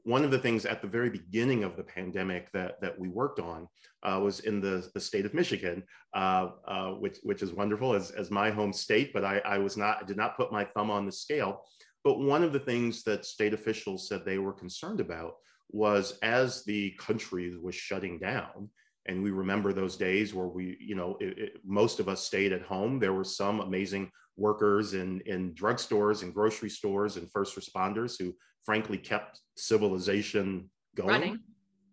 one 0.07 0.23
of 0.23 0.31
the 0.31 0.39
things 0.39 0.65
at 0.65 0.81
the 0.81 0.87
very 0.87 1.09
beginning 1.09 1.65
of 1.65 1.75
the 1.75 1.83
pandemic 1.83 2.49
that, 2.53 2.79
that 2.79 2.97
we 2.97 3.09
worked 3.09 3.41
on 3.41 3.67
uh, 4.03 4.17
was 4.23 4.39
in 4.39 4.61
the, 4.61 4.89
the 4.93 5.01
state 5.01 5.25
of 5.25 5.33
Michigan, 5.33 5.83
uh, 6.15 6.47
uh, 6.65 6.91
which, 6.91 7.17
which 7.23 7.41
is 7.41 7.51
wonderful 7.51 7.93
as, 7.93 8.11
as 8.11 8.31
my 8.31 8.49
home 8.49 8.71
state, 8.71 9.11
but 9.13 9.25
I, 9.25 9.39
I 9.39 9.57
was 9.57 9.75
not, 9.75 10.01
I 10.01 10.05
did 10.05 10.15
not 10.15 10.37
put 10.37 10.49
my 10.49 10.63
thumb 10.63 10.89
on 10.89 11.05
the 11.05 11.11
scale. 11.11 11.65
But 12.05 12.21
one 12.21 12.41
of 12.41 12.53
the 12.53 12.59
things 12.59 13.03
that 13.03 13.25
state 13.25 13.53
officials 13.53 14.07
said 14.07 14.23
they 14.23 14.37
were 14.37 14.53
concerned 14.53 15.01
about 15.01 15.33
was 15.71 16.17
as 16.21 16.63
the 16.63 16.91
country 16.91 17.57
was 17.57 17.75
shutting 17.75 18.17
down, 18.17 18.69
and 19.07 19.23
we 19.23 19.31
remember 19.31 19.73
those 19.73 19.95
days 19.95 20.33
where 20.33 20.47
we, 20.47 20.77
you 20.79 20.95
know, 20.95 21.17
it, 21.19 21.37
it, 21.37 21.61
most 21.63 21.99
of 21.99 22.09
us 22.09 22.23
stayed 22.23 22.51
at 22.51 22.61
home. 22.61 22.99
There 22.99 23.13
were 23.13 23.23
some 23.23 23.61
amazing 23.61 24.11
workers 24.35 24.93
in, 24.93 25.21
in 25.21 25.53
drugstores 25.53 26.23
and 26.23 26.33
grocery 26.33 26.69
stores 26.69 27.17
and 27.17 27.31
first 27.31 27.57
responders 27.57 28.19
who 28.19 28.33
frankly 28.63 28.97
kept 28.97 29.39
civilization 29.55 30.69
going. 30.95 31.09
Running. 31.09 31.39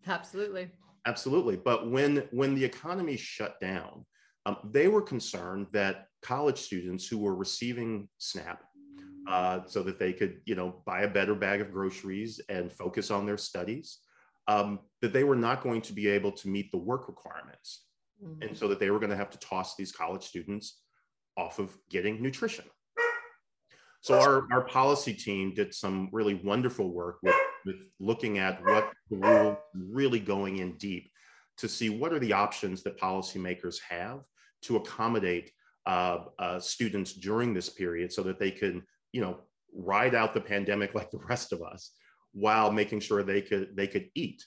Absolutely. 0.06 0.71
Absolutely. 1.06 1.56
But 1.56 1.90
when 1.90 2.28
when 2.30 2.54
the 2.54 2.64
economy 2.64 3.16
shut 3.16 3.61
down, 3.61 4.04
um, 4.47 4.56
they 4.73 4.88
were 4.88 5.02
concerned 5.02 5.66
that 5.73 6.06
college 6.23 6.59
students 6.59 7.06
who 7.06 7.18
were 7.18 7.35
receiving 7.35 8.09
SNAP 8.18 8.62
uh, 9.28 9.61
so 9.66 9.83
that 9.83 9.99
they 9.99 10.12
could, 10.12 10.40
you 10.44 10.54
know, 10.54 10.83
buy 10.87 11.02
a 11.02 11.09
better 11.09 11.35
bag 11.35 11.61
of 11.61 11.73
groceries 11.73 12.40
and 12.49 12.73
focus 12.73 13.11
on 13.11 13.26
their 13.26 13.38
studies, 13.38 13.99
um, 14.49 14.81
that 15.01 15.13
they 15.13 15.25
were 15.25 15.37
not 15.37 15.63
going 15.63 15.81
to 15.83 15.93
be 15.93 16.09
able 16.09 16.33
to 16.33 16.49
meet 16.49 16.71
the 16.71 16.79
work 16.79 17.09
requirements. 17.09 17.85
Mm-hmm. 18.23 18.43
And 18.43 18.57
so 18.57 18.69
that 18.69 18.79
they 18.79 18.91
were 18.91 18.99
going 18.99 19.11
to 19.11 19.17
have 19.17 19.31
to 19.31 19.39
toss 19.39 19.77
these 19.77 19.93
college 19.93 20.23
students 20.23 20.81
off 21.37 21.59
of 21.59 21.77
getting 21.91 22.23
nutrition. 22.23 22.65
So 24.01 24.21
our, 24.21 24.47
our 24.53 24.61
policy 24.61 25.15
team 25.15 25.55
did 25.55 25.73
some 25.73 26.11
really 26.13 26.35
wonderful 26.35 26.93
work 26.93 27.21
with, 27.23 27.35
with 27.65 27.77
looking 27.99 28.39
at 28.39 28.63
what 28.63 28.93
the 29.11 29.17
rule 29.17 29.59
really 29.75 30.21
going 30.21 30.59
in 30.59 30.77
deep 30.77 31.11
to 31.57 31.69
see 31.69 31.89
what 31.89 32.13
are 32.13 32.19
the 32.19 32.35
options 32.35 32.83
that 32.83 33.01
policymakers 33.01 33.77
have 33.89 34.21
to 34.63 34.77
accommodate 34.77 35.51
uh, 35.87 36.19
uh, 36.39 36.61
students 36.61 37.15
during 37.15 37.55
this 37.55 37.71
period 37.71 38.13
so 38.13 38.23
that 38.23 38.39
they 38.39 38.51
can, 38.51 38.83
you 39.13 39.23
know, 39.23 39.39
ride 39.75 40.15
out 40.15 40.35
the 40.35 40.41
pandemic 40.41 40.95
like 40.95 41.11
the 41.11 41.21
rest 41.27 41.53
of 41.53 41.63
us 41.63 41.93
while 42.35 42.71
making 42.71 43.00
sure 43.00 43.23
they 43.23 43.41
could 43.41 43.75
they 43.75 43.87
could 43.87 44.11
eat. 44.14 44.45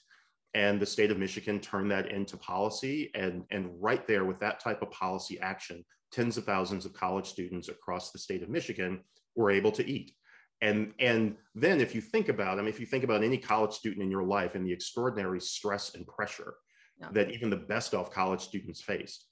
And 0.54 0.80
the 0.80 0.86
state 0.86 1.10
of 1.10 1.18
Michigan 1.18 1.60
turned 1.60 1.90
that 1.90 2.10
into 2.10 2.36
policy. 2.36 3.10
And, 3.14 3.44
and 3.50 3.70
right 3.80 4.06
there 4.06 4.24
with 4.24 4.40
that 4.40 4.60
type 4.60 4.82
of 4.82 4.90
policy 4.90 5.38
action, 5.40 5.84
tens 6.10 6.38
of 6.38 6.44
thousands 6.44 6.86
of 6.86 6.94
college 6.94 7.26
students 7.26 7.68
across 7.68 8.12
the 8.12 8.18
state 8.18 8.42
of 8.42 8.48
Michigan 8.48 9.00
were 9.36 9.50
able 9.50 9.72
to 9.72 9.86
eat. 9.86 10.12
And, 10.60 10.92
and 10.98 11.36
then 11.54 11.80
if 11.80 11.94
you 11.94 12.00
think 12.00 12.28
about, 12.28 12.58
I 12.58 12.62
mean, 12.62 12.70
if 12.70 12.80
you 12.80 12.86
think 12.86 13.04
about 13.04 13.22
any 13.22 13.38
college 13.38 13.72
student 13.72 14.02
in 14.02 14.10
your 14.10 14.24
life 14.24 14.54
and 14.54 14.66
the 14.66 14.72
extraordinary 14.72 15.40
stress 15.40 15.94
and 15.94 16.06
pressure 16.06 16.54
yeah. 17.00 17.08
that 17.12 17.30
even 17.30 17.50
the 17.50 17.56
best 17.56 17.94
off 17.94 18.10
college 18.10 18.40
students 18.40 18.80
faced, 18.80 19.26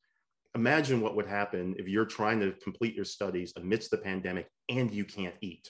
imagine 0.54 1.00
what 1.00 1.16
would 1.16 1.26
happen 1.26 1.74
if 1.78 1.88
you're 1.88 2.04
trying 2.04 2.38
to 2.40 2.52
complete 2.62 2.94
your 2.94 3.04
studies 3.04 3.52
amidst 3.56 3.90
the 3.90 3.98
pandemic 3.98 4.48
and 4.68 4.92
you 4.92 5.04
can't 5.04 5.34
eat. 5.40 5.68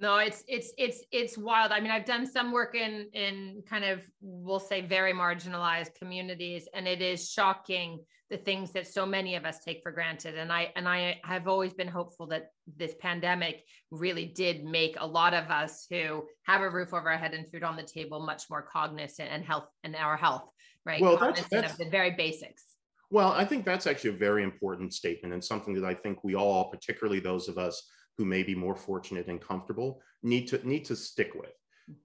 No, 0.00 0.18
it's 0.18 0.44
it's 0.46 0.72
it's 0.78 1.02
it's 1.10 1.36
wild. 1.36 1.72
I 1.72 1.80
mean, 1.80 1.90
I've 1.90 2.04
done 2.04 2.24
some 2.24 2.52
work 2.52 2.76
in 2.76 3.08
in 3.14 3.62
kind 3.68 3.84
of 3.84 4.00
we'll 4.20 4.60
say 4.60 4.80
very 4.80 5.12
marginalized 5.12 5.94
communities, 5.96 6.68
and 6.72 6.86
it 6.86 7.02
is 7.02 7.28
shocking 7.28 7.98
the 8.30 8.36
things 8.36 8.72
that 8.72 8.86
so 8.86 9.06
many 9.06 9.34
of 9.34 9.44
us 9.44 9.58
take 9.58 9.80
for 9.82 9.90
granted. 9.90 10.36
And 10.36 10.52
I 10.52 10.72
and 10.76 10.88
I 10.88 11.20
have 11.24 11.48
always 11.48 11.74
been 11.74 11.88
hopeful 11.88 12.28
that 12.28 12.50
this 12.76 12.94
pandemic 13.00 13.64
really 13.90 14.26
did 14.26 14.64
make 14.64 14.96
a 15.00 15.06
lot 15.06 15.34
of 15.34 15.50
us 15.50 15.86
who 15.90 16.24
have 16.44 16.60
a 16.60 16.70
roof 16.70 16.94
over 16.94 17.10
our 17.10 17.18
head 17.18 17.34
and 17.34 17.50
food 17.50 17.64
on 17.64 17.76
the 17.76 17.82
table 17.82 18.20
much 18.20 18.44
more 18.48 18.62
cognizant 18.62 19.30
and 19.32 19.44
health 19.44 19.68
and 19.82 19.96
our 19.96 20.16
health, 20.16 20.48
right? 20.84 21.00
Well, 21.00 21.16
cognizant 21.16 21.50
that's, 21.50 21.62
that's, 21.62 21.72
of 21.72 21.78
the 21.86 21.90
very 21.90 22.12
basics. 22.12 22.64
Well, 23.10 23.32
I 23.32 23.44
think 23.44 23.64
that's 23.64 23.86
actually 23.86 24.10
a 24.10 24.18
very 24.18 24.44
important 24.44 24.92
statement 24.92 25.32
and 25.32 25.42
something 25.42 25.74
that 25.74 25.84
I 25.84 25.94
think 25.94 26.22
we 26.22 26.34
all, 26.34 26.70
particularly 26.70 27.20
those 27.20 27.48
of 27.48 27.56
us 27.56 27.82
who 28.18 28.24
may 28.24 28.42
be 28.42 28.54
more 28.54 28.74
fortunate 28.74 29.28
and 29.28 29.40
comfortable 29.40 30.02
need 30.22 30.48
to 30.48 30.68
need 30.68 30.84
to 30.84 30.96
stick 30.96 31.32
with. 31.34 31.54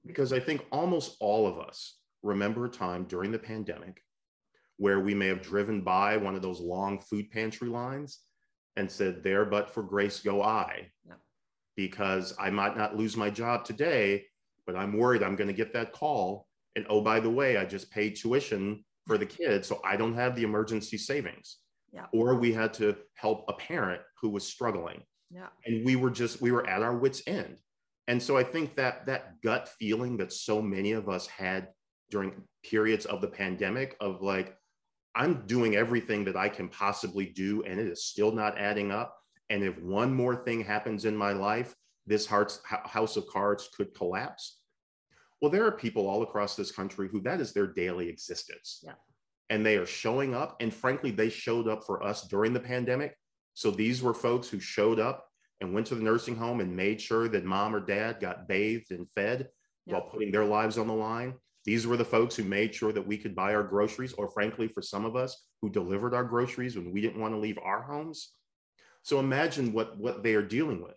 Because 0.05 0.31
i 0.31 0.39
think 0.39 0.65
almost 0.71 1.17
all 1.19 1.45
of 1.47 1.59
us 1.59 1.97
remember 2.21 2.65
a 2.65 2.69
time 2.69 3.03
during 3.03 3.31
the 3.31 3.39
pandemic 3.39 4.01
where 4.77 5.01
we 5.01 5.13
may 5.13 5.27
have 5.27 5.41
driven 5.41 5.81
by 5.81 6.15
one 6.15 6.35
of 6.35 6.41
those 6.41 6.61
long 6.61 6.99
food 6.99 7.29
pantry 7.31 7.67
lines 7.67 8.19
and 8.77 8.89
said 8.89 9.23
there 9.23 9.43
but 9.43 9.69
for 9.69 9.83
grace 9.83 10.19
go 10.21 10.41
i. 10.41 10.87
Yeah. 11.05 11.15
because 11.75 12.33
i 12.39 12.49
might 12.49 12.77
not 12.77 12.95
lose 12.95 13.17
my 13.17 13.29
job 13.29 13.65
today 13.65 14.25
but 14.65 14.75
i'm 14.75 14.97
worried 14.97 15.23
i'm 15.23 15.35
going 15.35 15.49
to 15.49 15.53
get 15.53 15.73
that 15.73 15.91
call. 15.91 16.47
And 16.75 16.85
oh 16.89 17.01
by 17.01 17.19
the 17.19 17.29
way 17.29 17.57
i 17.57 17.65
just 17.65 17.91
paid 17.91 18.15
tuition 18.15 18.85
for 19.05 19.17
the 19.17 19.25
kids 19.25 19.67
so 19.67 19.81
i 19.83 19.97
don't 19.97 20.15
have 20.15 20.35
the 20.35 20.43
emergency 20.43 20.97
savings. 20.97 21.57
Yeah. 21.91 22.05
or 22.11 22.35
we 22.35 22.51
had 22.51 22.73
to 22.75 22.95
help 23.15 23.45
a 23.47 23.53
parent 23.53 24.01
who 24.19 24.29
was 24.29 24.43
struggling 24.43 25.03
Yeah. 25.33 25.47
And 25.65 25.83
we 25.85 25.95
were 25.95 26.11
just, 26.11 26.41
we 26.41 26.51
were 26.51 26.67
at 26.67 26.83
our 26.83 26.95
wits' 26.95 27.23
end. 27.25 27.57
And 28.07 28.21
so 28.21 28.37
I 28.37 28.43
think 28.43 28.75
that 28.75 29.05
that 29.07 29.41
gut 29.41 29.69
feeling 29.79 30.17
that 30.17 30.33
so 30.33 30.61
many 30.61 30.91
of 30.91 31.09
us 31.09 31.25
had 31.25 31.69
during 32.11 32.43
periods 32.63 33.05
of 33.05 33.21
the 33.21 33.27
pandemic 33.27 33.95
of 33.99 34.21
like, 34.21 34.55
I'm 35.15 35.45
doing 35.45 35.75
everything 35.75 36.25
that 36.25 36.35
I 36.35 36.49
can 36.49 36.67
possibly 36.69 37.25
do, 37.25 37.63
and 37.63 37.79
it 37.79 37.87
is 37.87 38.05
still 38.05 38.31
not 38.31 38.57
adding 38.57 38.91
up. 38.91 39.15
And 39.49 39.63
if 39.63 39.77
one 39.79 40.13
more 40.13 40.35
thing 40.35 40.63
happens 40.63 41.05
in 41.05 41.15
my 41.15 41.33
life, 41.33 41.75
this 42.05 42.25
heart's, 42.25 42.59
house 42.65 43.15
of 43.15 43.27
cards 43.27 43.69
could 43.75 43.93
collapse. 43.93 44.59
Well, 45.41 45.51
there 45.51 45.65
are 45.65 45.71
people 45.71 46.07
all 46.07 46.23
across 46.23 46.55
this 46.55 46.71
country 46.71 47.09
who 47.11 47.21
that 47.21 47.39
is 47.41 47.53
their 47.53 47.67
daily 47.67 48.09
existence. 48.09 48.79
Yeah. 48.83 48.93
And 49.49 49.65
they 49.65 49.77
are 49.77 49.85
showing 49.85 50.33
up. 50.33 50.57
And 50.61 50.73
frankly, 50.73 51.11
they 51.11 51.29
showed 51.29 51.67
up 51.67 51.83
for 51.85 52.01
us 52.03 52.27
during 52.27 52.53
the 52.53 52.59
pandemic. 52.59 53.15
So 53.53 53.71
these 53.71 54.01
were 54.01 54.13
folks 54.13 54.49
who 54.49 54.59
showed 54.59 54.99
up 54.99 55.27
and 55.61 55.73
went 55.73 55.87
to 55.87 55.95
the 55.95 56.03
nursing 56.03 56.35
home 56.35 56.59
and 56.59 56.75
made 56.75 56.99
sure 56.99 57.27
that 57.29 57.45
mom 57.45 57.75
or 57.75 57.79
dad 57.79 58.19
got 58.19 58.47
bathed 58.47 58.91
and 58.91 59.09
fed 59.11 59.49
yeah. 59.85 59.93
while 59.93 60.09
putting 60.09 60.31
their 60.31 60.45
lives 60.45 60.77
on 60.77 60.87
the 60.87 60.93
line. 60.93 61.35
These 61.65 61.87
were 61.87 61.97
the 61.97 62.03
folks 62.03 62.35
who 62.35 62.43
made 62.43 62.75
sure 62.75 62.91
that 62.91 63.07
we 63.07 63.17
could 63.17 63.35
buy 63.35 63.55
our 63.55 63.63
groceries, 63.63 64.13
or 64.13 64.27
frankly, 64.27 64.67
for 64.67 64.81
some 64.81 65.05
of 65.05 65.15
us 65.15 65.45
who 65.61 65.69
delivered 65.69 66.13
our 66.13 66.25
groceries 66.25 66.75
when 66.75 66.91
we 66.91 66.99
didn't 66.99 67.21
want 67.21 67.33
to 67.33 67.39
leave 67.39 67.57
our 67.63 67.81
homes. 67.81 68.33
So 69.03 69.19
imagine 69.19 69.71
what, 69.71 69.97
what 69.97 70.23
they 70.23 70.35
are 70.35 70.41
dealing 70.41 70.83
with. 70.83 70.95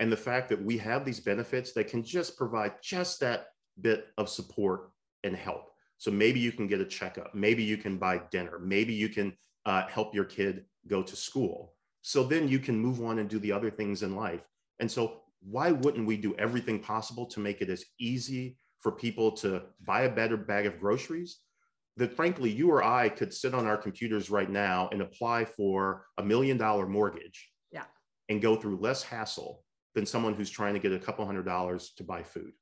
And 0.00 0.10
the 0.10 0.16
fact 0.16 0.48
that 0.48 0.62
we 0.62 0.78
have 0.78 1.04
these 1.04 1.20
benefits 1.20 1.72
that 1.72 1.88
can 1.88 2.02
just 2.02 2.36
provide 2.36 2.72
just 2.82 3.20
that 3.20 3.46
bit 3.80 4.06
of 4.16 4.28
support 4.28 4.90
and 5.24 5.36
help. 5.36 5.70
So 5.98 6.10
maybe 6.10 6.40
you 6.40 6.52
can 6.52 6.68
get 6.68 6.80
a 6.80 6.84
checkup, 6.84 7.34
maybe 7.34 7.62
you 7.62 7.76
can 7.76 7.98
buy 7.98 8.22
dinner, 8.30 8.58
maybe 8.60 8.94
you 8.94 9.08
can 9.08 9.36
uh, 9.66 9.86
help 9.88 10.14
your 10.14 10.24
kid 10.24 10.64
go 10.86 11.02
to 11.02 11.16
school. 11.16 11.74
So 12.02 12.22
then 12.22 12.48
you 12.48 12.58
can 12.58 12.78
move 12.78 13.02
on 13.02 13.18
and 13.18 13.28
do 13.28 13.38
the 13.38 13.52
other 13.52 13.70
things 13.70 14.02
in 14.02 14.16
life. 14.16 14.42
And 14.80 14.90
so, 14.90 15.22
why 15.40 15.70
wouldn't 15.70 16.06
we 16.06 16.16
do 16.16 16.34
everything 16.36 16.80
possible 16.80 17.24
to 17.26 17.40
make 17.40 17.60
it 17.60 17.70
as 17.70 17.84
easy 18.00 18.56
for 18.80 18.90
people 18.90 19.30
to 19.32 19.62
buy 19.86 20.02
a 20.02 20.10
better 20.10 20.36
bag 20.36 20.66
of 20.66 20.80
groceries? 20.80 21.38
That 21.96 22.12
frankly, 22.12 22.50
you 22.50 22.70
or 22.70 22.82
I 22.82 23.08
could 23.08 23.32
sit 23.32 23.54
on 23.54 23.66
our 23.66 23.76
computers 23.76 24.30
right 24.30 24.50
now 24.50 24.88
and 24.92 25.02
apply 25.02 25.44
for 25.44 26.06
a 26.16 26.22
million 26.22 26.56
dollar 26.56 26.86
mortgage 26.86 27.50
yeah. 27.72 27.84
and 28.28 28.40
go 28.42 28.56
through 28.56 28.78
less 28.78 29.02
hassle 29.02 29.64
than 29.94 30.06
someone 30.06 30.34
who's 30.34 30.50
trying 30.50 30.74
to 30.74 30.80
get 30.80 30.92
a 30.92 30.98
couple 30.98 31.26
hundred 31.26 31.44
dollars 31.44 31.92
to 31.96 32.04
buy 32.04 32.22
food. 32.22 32.52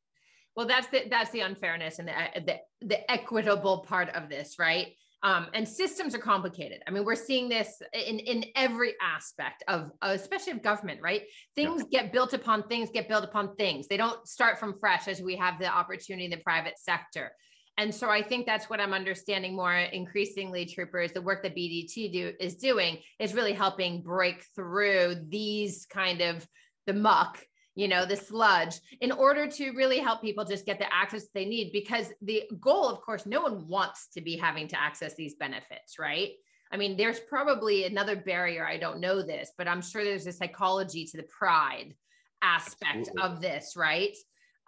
Well, 0.56 0.66
that's 0.66 0.86
the 0.86 1.02
that's 1.10 1.30
the 1.30 1.40
unfairness 1.40 1.98
and 1.98 2.08
the 2.08 2.14
the, 2.40 2.86
the 2.86 3.10
equitable 3.10 3.80
part 3.80 4.08
of 4.10 4.30
this, 4.30 4.58
right? 4.58 4.94
Um, 5.22 5.46
and 5.54 5.66
systems 5.66 6.14
are 6.14 6.18
complicated. 6.18 6.82
I 6.86 6.90
mean, 6.90 7.04
we're 7.04 7.16
seeing 7.16 7.48
this 7.48 7.80
in, 7.92 8.18
in 8.18 8.44
every 8.54 8.94
aspect 9.02 9.64
of, 9.66 9.90
uh, 10.02 10.10
especially 10.10 10.52
of 10.52 10.62
government, 10.62 11.00
right? 11.02 11.22
Things 11.54 11.82
yeah. 11.90 12.02
get 12.02 12.12
built 12.12 12.32
upon 12.32 12.68
things, 12.68 12.90
get 12.92 13.08
built 13.08 13.24
upon 13.24 13.56
things. 13.56 13.88
They 13.88 13.96
don't 13.96 14.26
start 14.28 14.58
from 14.58 14.78
fresh 14.78 15.08
as 15.08 15.20
we 15.20 15.34
have 15.36 15.58
the 15.58 15.66
opportunity 15.66 16.26
in 16.26 16.30
the 16.30 16.36
private 16.38 16.78
sector. 16.78 17.32
And 17.78 17.94
so 17.94 18.08
I 18.08 18.22
think 18.22 18.46
that's 18.46 18.70
what 18.70 18.80
I'm 18.80 18.94
understanding 18.94 19.54
more 19.54 19.74
increasingly, 19.74 20.64
troopers. 20.64 21.12
The 21.12 21.20
work 21.20 21.42
that 21.42 21.54
BDT 21.54 22.12
do 22.12 22.32
is 22.40 22.56
doing 22.56 22.98
is 23.18 23.34
really 23.34 23.52
helping 23.52 24.02
break 24.02 24.44
through 24.54 25.16
these 25.28 25.86
kind 25.86 26.22
of 26.22 26.46
the 26.86 26.94
muck 26.94 27.42
you 27.76 27.88
know, 27.88 28.06
the 28.06 28.16
sludge 28.16 28.80
in 29.02 29.12
order 29.12 29.46
to 29.46 29.70
really 29.72 29.98
help 29.98 30.22
people 30.22 30.44
just 30.44 30.64
get 30.64 30.78
the 30.78 30.92
access 30.92 31.26
they 31.32 31.44
need. 31.44 31.70
Because 31.72 32.12
the 32.22 32.44
goal, 32.58 32.88
of 32.88 33.00
course, 33.02 33.26
no 33.26 33.42
one 33.42 33.68
wants 33.68 34.08
to 34.14 34.22
be 34.22 34.36
having 34.36 34.66
to 34.68 34.80
access 34.80 35.14
these 35.14 35.34
benefits, 35.34 35.98
right? 35.98 36.30
I 36.72 36.78
mean, 36.78 36.96
there's 36.96 37.20
probably 37.20 37.84
another 37.84 38.16
barrier. 38.16 38.66
I 38.66 38.78
don't 38.78 38.98
know 38.98 39.22
this, 39.22 39.52
but 39.56 39.68
I'm 39.68 39.82
sure 39.82 40.02
there's 40.02 40.26
a 40.26 40.32
psychology 40.32 41.04
to 41.04 41.18
the 41.18 41.24
pride 41.24 41.94
aspect 42.42 43.10
Absolutely. 43.10 43.22
of 43.22 43.40
this, 43.40 43.74
right? 43.76 44.16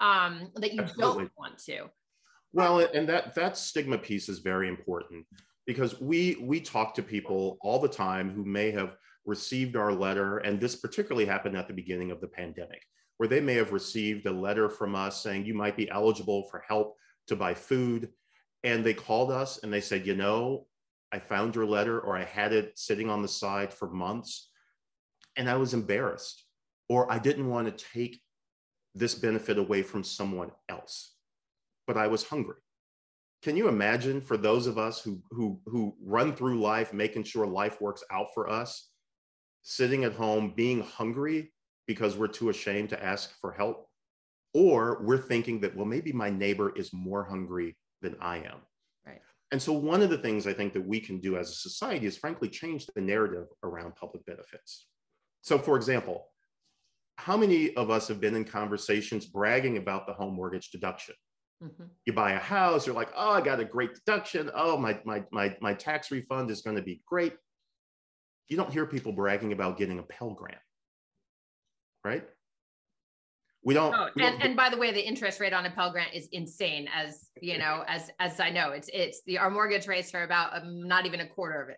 Um, 0.01 0.53
that 0.57 0.75
you 0.75 0.83
Absolutely. 0.83 1.25
don't 1.25 1.33
want 1.37 1.59
to. 1.65 1.87
Well, 2.53 2.81
and 2.81 3.09
that 3.09 3.35
that 3.35 3.57
stigma 3.57 3.99
piece 3.99 4.29
is 4.29 4.39
very 4.39 4.69
important 4.69 5.27
because 5.67 6.01
we 6.01 6.37
we 6.41 6.61
talk 6.61 6.95
to 6.95 7.03
people 7.03 7.59
all 7.63 7.79
the 7.79 7.89
time 7.89 8.31
who 8.31 8.45
may 8.45 8.71
have 8.71 8.97
received 9.27 9.77
our 9.77 9.93
letter, 9.93 10.39
and 10.39 10.61
this 10.61 10.77
particularly 10.77 11.27
happened 11.27 11.57
at 11.57 11.69
the 11.69 11.75
beginning 11.75 12.11
of 12.11 12.21
the 12.21 12.29
pandemic 12.29 12.83
where 13.19 13.29
they 13.29 13.41
may 13.41 13.55
have 13.55 13.73
received 13.73 14.27
a 14.27 14.33
letter 14.33 14.69
from 14.69 14.95
us 14.95 15.23
saying 15.23 15.45
you 15.45 15.55
might 15.55 15.77
be 15.77 15.91
eligible 15.91 16.45
for 16.45 16.65
help 16.67 16.97
to 17.27 17.37
buy 17.37 17.53
food. 17.53 18.09
And 18.65 18.85
they 18.85 18.95
called 18.95 19.31
us 19.31 19.63
and 19.63 19.73
they 19.73 19.81
said, 19.81 20.07
you 20.07 20.17
know, 20.17 20.67
I 21.13 21.19
found 21.19 21.55
your 21.55 21.67
letter 21.67 22.01
or 22.01 22.17
I 22.17 22.25
had 22.25 22.53
it 22.53 22.79
sitting 22.79 23.11
on 23.11 23.23
the 23.23 23.29
side 23.29 23.73
for 23.75 23.91
months 23.91 24.51
and 25.37 25.51
I 25.51 25.57
was 25.57 25.75
embarrassed 25.75 26.45
or 26.89 27.11
I 27.11 27.19
didn't 27.19 27.49
want 27.49 27.67
to 27.67 27.85
take 27.93 28.21
this 28.95 29.15
benefit 29.15 29.59
away 29.59 29.83
from 29.83 30.05
someone 30.05 30.51
else, 30.69 31.15
but 31.87 31.97
I 31.97 32.07
was 32.07 32.25
hungry. 32.25 32.57
Can 33.43 33.57
you 33.57 33.69
imagine 33.69 34.21
for 34.21 34.37
those 34.37 34.67
of 34.67 34.79
us 34.79 35.01
who, 35.01 35.23
who, 35.31 35.61
who 35.67 35.95
run 36.03 36.35
through 36.35 36.61
life, 36.61 36.93
making 36.93 37.23
sure 37.25 37.47
life 37.47 37.81
works 37.81 38.03
out 38.11 38.29
for 38.35 38.49
us, 38.49 38.91
sitting 39.63 40.05
at 40.05 40.15
home, 40.15 40.53
being 40.57 40.83
hungry 40.83 41.53
because 41.89 42.17
we're 42.17 42.29
too 42.29 42.51
ashamed 42.51 42.91
to 42.91 43.03
ask 43.03 43.33
for 43.41 43.51
help, 43.51 43.89
or 44.55 45.03
we're 45.03 45.19
thinking 45.19 45.59
that, 45.61 45.75
well, 45.75 45.87
maybe 45.87 46.13
my 46.13 46.31
neighbor 46.31 46.73
is 46.77 46.93
more 46.93 47.25
hungry 47.25 47.77
than 48.03 48.15
I 48.21 48.37
am. 48.37 48.61
Right. 49.05 49.21
And 49.51 49.61
so, 49.61 49.73
one 49.73 50.03
of 50.03 50.11
the 50.11 50.19
things 50.19 50.47
I 50.47 50.53
think 50.53 50.75
that 50.75 50.87
we 50.87 51.01
can 51.01 51.19
do 51.19 51.37
as 51.37 51.51
a 51.51 51.55
society 51.55 52.07
is 52.07 52.17
frankly 52.17 52.49
change 52.49 52.87
the 52.87 53.01
narrative 53.01 53.47
around 53.65 53.97
public 53.97 54.25
benefits. 54.27 54.87
So, 55.41 55.59
for 55.59 55.77
example, 55.77 56.27
how 57.17 57.37
many 57.37 57.75
of 57.75 57.91
us 57.91 58.07
have 58.09 58.21
been 58.21 58.37
in 58.37 58.45
conversations 58.45 59.27
bragging 59.27 59.79
about 59.79 60.07
the 60.07 60.13
home 60.13 60.35
mortgage 60.35 60.71
deduction? 60.71 61.15
Mm-hmm. 61.65 61.85
You 62.05 62.13
buy 62.13 62.33
a 62.33 62.39
house, 62.39 62.87
you're 62.87 62.95
like, 62.95 63.11
oh, 63.17 63.31
I 63.31 63.41
got 63.41 63.59
a 63.59 63.65
great 63.65 63.95
deduction. 63.95 64.51
Oh, 64.55 64.77
my, 64.77 65.01
my, 65.05 65.25
my, 65.33 65.57
my 65.61 65.75
tax 65.75 66.13
refund 66.13 66.51
is 66.51 66.63
going 66.63 66.77
to 66.77 66.83
be 66.83 67.03
great. 67.07 67.33
You 68.47 68.57
don't 68.57 68.73
hear 68.73 68.87
people 68.87 69.13
bragging 69.13 69.53
about 69.53 69.79
getting 69.79 69.99
a 69.99 70.03
Pell 70.05 70.31
Grant 70.31 70.61
right? 72.09 72.25
We 73.65 73.75
don't, 73.75 73.95
oh, 73.95 74.09
we 74.15 74.23
and, 74.23 74.39
don't, 74.39 74.43
and 74.49 74.57
by 74.57 74.71
the 74.71 74.79
way, 74.79 74.93
the 74.93 75.07
interest 75.07 75.41
rate 75.41 75.53
on 75.53 75.67
a 75.67 75.71
Pell 75.71 75.91
Grant 75.93 76.15
is 76.15 76.29
insane, 76.33 76.89
as 76.95 77.29
you 77.43 77.59
know, 77.59 77.85
as 77.87 78.11
as 78.19 78.41
I 78.41 78.51
know, 78.51 78.71
it's 78.71 78.89
it's 78.93 79.21
the 79.27 79.39
our 79.39 79.51
mortgage 79.51 79.87
rates 79.87 80.15
are 80.15 80.23
about 80.23 80.57
um, 80.57 80.87
not 80.89 81.07
even 81.07 81.21
a 81.21 81.27
quarter 81.27 81.61
of 81.61 81.69
it. 81.69 81.77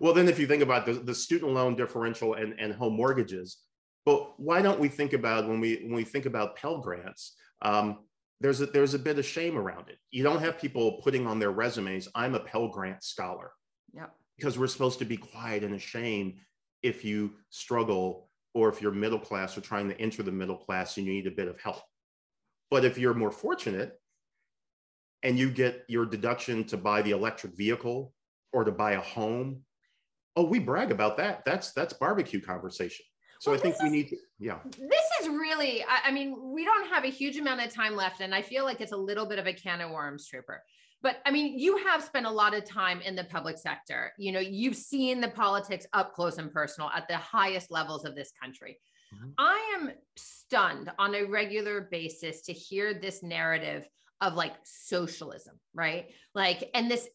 Well, 0.00 0.14
then 0.14 0.28
if 0.28 0.38
you 0.38 0.46
think 0.46 0.62
about 0.62 0.86
the, 0.86 0.94
the 0.94 1.14
student 1.14 1.52
loan 1.52 1.76
differential 1.76 2.34
and, 2.34 2.54
and 2.58 2.72
home 2.72 2.94
mortgages, 2.94 3.58
but 4.04 4.40
why 4.40 4.62
don't 4.62 4.80
we 4.80 4.88
think 4.88 5.12
about 5.12 5.48
when 5.48 5.60
we 5.60 5.76
when 5.84 5.94
we 5.94 6.04
think 6.04 6.26
about 6.26 6.56
Pell 6.56 6.78
Grants? 6.78 7.36
Um, 7.62 7.98
there's 8.40 8.60
a 8.60 8.66
there's 8.66 8.94
a 8.94 8.98
bit 8.98 9.18
of 9.18 9.24
shame 9.24 9.56
around 9.56 9.90
it. 9.90 9.98
You 10.10 10.22
don't 10.22 10.40
have 10.40 10.58
people 10.58 11.00
putting 11.04 11.26
on 11.26 11.38
their 11.38 11.52
resumes, 11.52 12.08
"I'm 12.14 12.34
a 12.34 12.40
Pell 12.40 12.68
Grant 12.68 13.04
scholar." 13.04 13.52
Yeah. 13.94 14.06
Because 14.36 14.58
we're 14.58 14.68
supposed 14.68 14.98
to 15.00 15.04
be 15.04 15.16
quiet 15.16 15.62
and 15.62 15.74
ashamed 15.74 16.34
if 16.82 17.04
you 17.04 17.34
struggle 17.50 18.27
or 18.58 18.68
if 18.68 18.82
you're 18.82 18.90
middle 18.90 19.20
class 19.20 19.56
or 19.56 19.60
trying 19.60 19.88
to 19.88 20.00
enter 20.00 20.24
the 20.24 20.32
middle 20.32 20.56
class 20.56 20.96
and 20.96 21.06
you 21.06 21.12
need 21.12 21.28
a 21.28 21.30
bit 21.30 21.46
of 21.46 21.60
help. 21.60 21.80
But 22.72 22.84
if 22.84 22.98
you're 22.98 23.14
more 23.14 23.30
fortunate 23.30 23.92
and 25.22 25.38
you 25.38 25.48
get 25.48 25.84
your 25.88 26.04
deduction 26.04 26.64
to 26.64 26.76
buy 26.76 27.02
the 27.02 27.12
electric 27.12 27.56
vehicle 27.56 28.12
or 28.52 28.64
to 28.64 28.72
buy 28.72 28.92
a 28.92 29.00
home, 29.00 29.62
oh, 30.34 30.42
we 30.42 30.58
brag 30.58 30.90
about 30.90 31.18
that. 31.18 31.44
That's 31.44 31.72
that's 31.72 31.92
barbecue 31.92 32.40
conversation. 32.40 33.06
So 33.40 33.52
well, 33.52 33.60
I 33.60 33.62
think 33.62 33.80
we 33.80 33.90
need 33.90 34.08
to, 34.08 34.16
yeah. 34.40 34.58
This 34.64 35.06
is 35.20 35.28
really, 35.28 35.84
I, 35.84 36.08
I 36.08 36.10
mean, 36.10 36.36
we 36.52 36.64
don't 36.64 36.88
have 36.88 37.04
a 37.04 37.08
huge 37.08 37.36
amount 37.36 37.64
of 37.64 37.72
time 37.72 37.94
left, 37.94 38.20
and 38.20 38.34
I 38.34 38.42
feel 38.42 38.64
like 38.64 38.80
it's 38.80 38.90
a 38.90 38.96
little 38.96 39.26
bit 39.26 39.38
of 39.38 39.46
a 39.46 39.52
can 39.52 39.80
of 39.80 39.92
worms, 39.92 40.26
Trooper. 40.26 40.64
But 41.02 41.18
I 41.24 41.30
mean, 41.30 41.58
you 41.58 41.76
have 41.78 42.02
spent 42.02 42.26
a 42.26 42.30
lot 42.30 42.54
of 42.54 42.64
time 42.64 43.00
in 43.00 43.14
the 43.14 43.24
public 43.24 43.58
sector. 43.58 44.12
You 44.18 44.32
know, 44.32 44.40
you've 44.40 44.76
seen 44.76 45.20
the 45.20 45.28
politics 45.28 45.86
up 45.92 46.14
close 46.14 46.38
and 46.38 46.52
personal 46.52 46.90
at 46.94 47.06
the 47.08 47.16
highest 47.16 47.70
levels 47.70 48.04
of 48.04 48.16
this 48.16 48.32
country. 48.40 48.78
Mm-hmm. 49.14 49.30
I 49.38 49.76
am 49.78 49.90
stunned 50.16 50.90
on 50.98 51.14
a 51.14 51.24
regular 51.24 51.88
basis 51.90 52.42
to 52.42 52.52
hear 52.52 52.94
this 52.94 53.22
narrative 53.22 53.86
of 54.20 54.34
like 54.34 54.54
socialism 54.64 55.58
right 55.74 56.08
like 56.34 56.70
and 56.74 56.90
this 56.90 57.08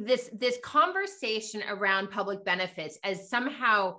this 0.00 0.28
this 0.32 0.58
conversation 0.64 1.62
around 1.68 2.10
public 2.10 2.44
benefits 2.44 2.98
as 3.04 3.30
somehow 3.30 3.96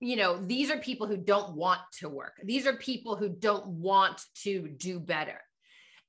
you 0.00 0.16
know 0.16 0.42
these 0.46 0.70
are 0.70 0.78
people 0.78 1.06
who 1.06 1.16
don't 1.16 1.54
want 1.54 1.80
to 1.92 2.08
work 2.08 2.40
these 2.44 2.66
are 2.66 2.74
people 2.74 3.16
who 3.16 3.28
don't 3.28 3.66
want 3.66 4.24
to 4.34 4.68
do 4.78 4.98
better 4.98 5.40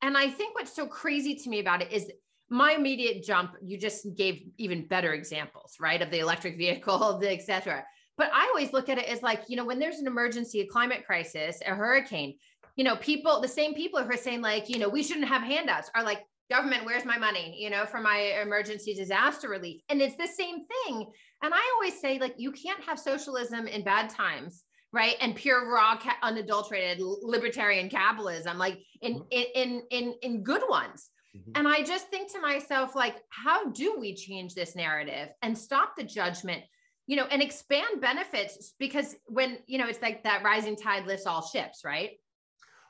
and 0.02 0.18
i 0.18 0.30
think 0.30 0.56
what's 0.56 0.74
so 0.74 0.88
crazy 0.88 1.36
to 1.36 1.50
me 1.50 1.60
about 1.60 1.82
it 1.82 1.92
is 1.92 2.10
my 2.52 2.74
immediate 2.74 3.24
jump, 3.24 3.56
you 3.64 3.78
just 3.78 4.06
gave 4.16 4.44
even 4.58 4.86
better 4.86 5.14
examples, 5.14 5.78
right? 5.80 6.02
Of 6.02 6.12
the 6.12 6.20
electric 6.20 6.58
vehicle, 6.58 7.18
the 7.22 7.32
et 7.32 7.42
cetera. 7.42 7.84
But 8.18 8.30
I 8.34 8.46
always 8.50 8.74
look 8.74 8.90
at 8.90 8.98
it 8.98 9.06
as 9.06 9.24
like, 9.24 9.44
you 9.48 9.56
know, 9.56 9.66
when 9.66 9.80
there's 9.80 10.00
an 10.00 10.06
emergency, 10.06 10.60
a 10.60 10.68
climate 10.68 11.06
crisis, 11.06 11.60
a 11.66 11.74
hurricane, 11.74 12.36
you 12.76 12.84
know, 12.84 12.98
people, 12.98 13.42
the 13.42 13.48
same 13.48 13.74
people 13.74 14.04
who 14.04 14.10
are 14.10 14.18
saying 14.18 14.42
like, 14.42 14.70
you 14.70 14.80
know, 14.80 14.90
we 14.90 15.02
shouldn't 15.02 15.30
have 15.30 15.42
handouts 15.42 15.90
are 15.96 16.04
like, 16.04 16.24
government, 16.50 16.86
where's 16.86 17.06
my 17.06 17.18
money, 17.18 17.56
you 17.58 17.70
know, 17.70 17.86
for 17.86 18.02
my 18.02 18.18
emergency 18.42 18.94
disaster 18.94 19.48
relief? 19.48 19.82
And 19.88 20.02
it's 20.02 20.18
the 20.18 20.28
same 20.28 20.66
thing. 20.66 21.10
And 21.42 21.54
I 21.54 21.72
always 21.76 22.00
say, 22.02 22.20
like, 22.20 22.36
you 22.38 22.52
can't 22.52 22.84
have 22.84 23.00
socialism 23.00 23.66
in 23.66 23.84
bad 23.84 24.10
times 24.10 24.64
right 24.94 25.16
and 25.22 25.36
pure 25.36 25.72
raw 25.72 25.98
unadulterated 26.22 27.00
libertarian 27.00 27.90
capitalism 27.90 28.58
like 28.58 28.78
in 29.02 29.14
mm-hmm. 29.14 29.24
in 29.32 29.46
in 29.56 29.82
in, 29.90 30.14
in 30.22 30.44
good 30.44 30.64
ones 30.68 31.10
mm-hmm. 31.36 31.52
and 31.56 31.68
i 31.68 31.84
just 31.84 32.08
think 32.08 32.32
to 32.32 32.40
myself 32.40 32.96
like 32.96 33.16
how 33.30 33.70
do 33.70 33.98
we 34.00 34.14
change 34.14 34.54
this 34.54 34.76
narrative 34.76 35.30
and 35.42 35.58
stop 35.58 35.96
the 35.98 36.04
judgment 36.04 36.64
you 37.08 37.18
know 37.18 37.26
and 37.30 37.42
expand 37.42 38.00
benefits? 38.00 38.74
Because 38.80 39.16
when 39.26 39.58
you 39.68 39.78
know 39.78 39.88
it's 39.88 40.02
like 40.02 40.24
that 40.24 40.44
rising 40.44 40.78
tide 40.78 41.06
lifts 41.06 41.26
all 41.26 41.46
ships 41.46 41.82
right? 41.84 42.12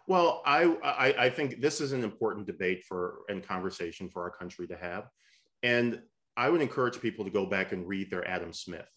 Well 0.07 0.43
I, 0.45 0.63
I 0.83 1.25
i 1.25 1.29
think 1.29 1.61
this 1.61 1.81
is 1.81 1.91
an 1.91 2.03
important 2.03 2.45
debate 2.45 2.83
for 2.87 3.19
and 3.29 3.45
conversation 3.45 4.09
for 4.09 4.21
our 4.21 4.29
country 4.29 4.67
to 4.67 4.77
have. 4.77 5.09
And 5.63 6.01
i 6.37 6.49
would 6.49 6.61
encourage 6.61 7.01
people 7.01 7.25
to 7.25 7.31
go 7.31 7.45
back 7.45 7.71
and 7.71 7.87
read 7.87 8.11
their 8.11 8.27
adam 8.27 8.53
smith. 8.53 8.89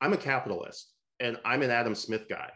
I'm 0.00 0.12
a 0.12 0.18
capitalist 0.18 0.92
and 1.20 1.38
I'm 1.44 1.62
an 1.62 1.70
Adam 1.70 1.94
Smith 1.94 2.28
guy. 2.28 2.50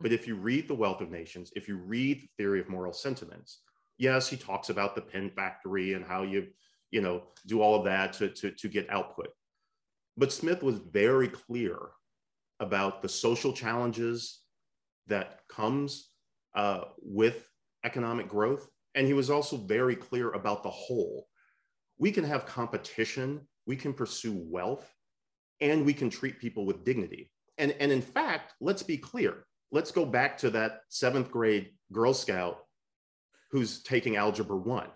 But 0.00 0.12
if 0.12 0.26
you 0.26 0.36
read 0.36 0.68
The 0.68 0.74
Wealth 0.74 1.02
of 1.02 1.10
Nations, 1.10 1.52
if 1.56 1.68
you 1.68 1.76
read 1.76 2.20
the 2.20 2.28
theory 2.38 2.60
of 2.60 2.68
moral 2.68 2.92
sentiments, 2.92 3.60
yes, 3.98 4.28
he 4.28 4.36
talks 4.36 4.68
about 4.68 4.94
the 4.94 5.02
pen 5.02 5.30
factory 5.30 5.94
and 5.94 6.04
how 6.04 6.22
you, 6.22 6.48
you 6.90 7.00
know, 7.00 7.24
do 7.46 7.60
all 7.60 7.74
of 7.74 7.84
that 7.84 8.12
to, 8.14 8.28
to, 8.28 8.50
to 8.50 8.68
get 8.68 8.90
output. 8.90 9.28
But 10.16 10.32
Smith 10.32 10.62
was 10.62 10.78
very 10.78 11.28
clear 11.28 11.78
about 12.60 13.02
the 13.02 13.08
social 13.08 13.52
challenges 13.52 14.40
that 15.08 15.40
comes 15.48 16.10
uh, 16.54 16.82
with 17.02 17.48
economic 17.84 18.28
growth. 18.28 18.68
And 18.94 19.06
he 19.06 19.12
was 19.12 19.28
also 19.28 19.56
very 19.56 19.94
clear 19.94 20.32
about 20.32 20.62
the 20.62 20.70
whole. 20.70 21.26
We 21.98 22.10
can 22.10 22.24
have 22.24 22.46
competition, 22.46 23.46
we 23.66 23.76
can 23.76 23.92
pursue 23.92 24.32
wealth, 24.34 24.90
and 25.60 25.84
we 25.84 25.92
can 25.92 26.10
treat 26.10 26.38
people 26.38 26.64
with 26.66 26.84
dignity. 26.84 27.30
And, 27.58 27.74
and 27.78 27.92
in 27.92 28.02
fact, 28.02 28.54
let's 28.60 28.82
be 28.82 28.96
clear. 28.96 29.44
Let's 29.70 29.90
go 29.90 30.04
back 30.04 30.38
to 30.38 30.50
that 30.50 30.80
seventh 30.88 31.30
grade 31.30 31.72
Girl 31.92 32.14
Scout 32.14 32.65
who's 33.50 33.82
taking 33.82 34.16
Algebra 34.16 34.56
1. 34.56 34.88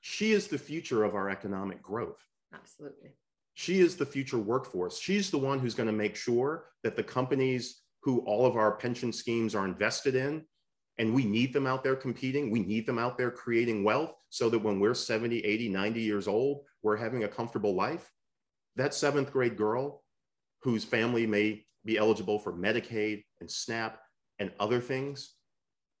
She 0.00 0.32
is 0.32 0.48
the 0.48 0.58
future 0.58 1.04
of 1.04 1.14
our 1.14 1.30
economic 1.30 1.82
growth. 1.82 2.22
Absolutely. 2.54 3.10
She 3.54 3.80
is 3.80 3.96
the 3.96 4.06
future 4.06 4.38
workforce. 4.38 4.98
She's 4.98 5.30
the 5.30 5.38
one 5.38 5.58
who's 5.58 5.74
going 5.74 5.86
to 5.86 5.92
make 5.92 6.16
sure 6.16 6.66
that 6.82 6.96
the 6.96 7.02
companies 7.02 7.80
who 8.02 8.20
all 8.20 8.44
of 8.44 8.56
our 8.56 8.72
pension 8.72 9.12
schemes 9.12 9.54
are 9.54 9.64
invested 9.64 10.14
in, 10.14 10.44
and 10.98 11.14
we 11.14 11.24
need 11.24 11.52
them 11.52 11.66
out 11.66 11.82
there 11.82 11.96
competing, 11.96 12.50
we 12.50 12.60
need 12.60 12.86
them 12.86 12.98
out 12.98 13.16
there 13.16 13.30
creating 13.30 13.82
wealth 13.82 14.12
so 14.28 14.48
that 14.50 14.58
when 14.58 14.78
we're 14.78 14.94
70, 14.94 15.38
80, 15.38 15.68
90 15.68 16.00
years 16.00 16.28
old, 16.28 16.64
we're 16.82 16.96
having 16.96 17.24
a 17.24 17.28
comfortable 17.28 17.74
life. 17.74 18.10
That 18.76 18.94
seventh 18.94 19.32
grade 19.32 19.56
girl 19.56 20.02
whose 20.62 20.84
family 20.84 21.26
may 21.26 21.64
be 21.84 21.98
eligible 21.98 22.38
for 22.38 22.52
Medicaid 22.52 23.24
and 23.40 23.50
SNAP 23.50 23.98
and 24.38 24.50
other 24.58 24.80
things. 24.80 25.33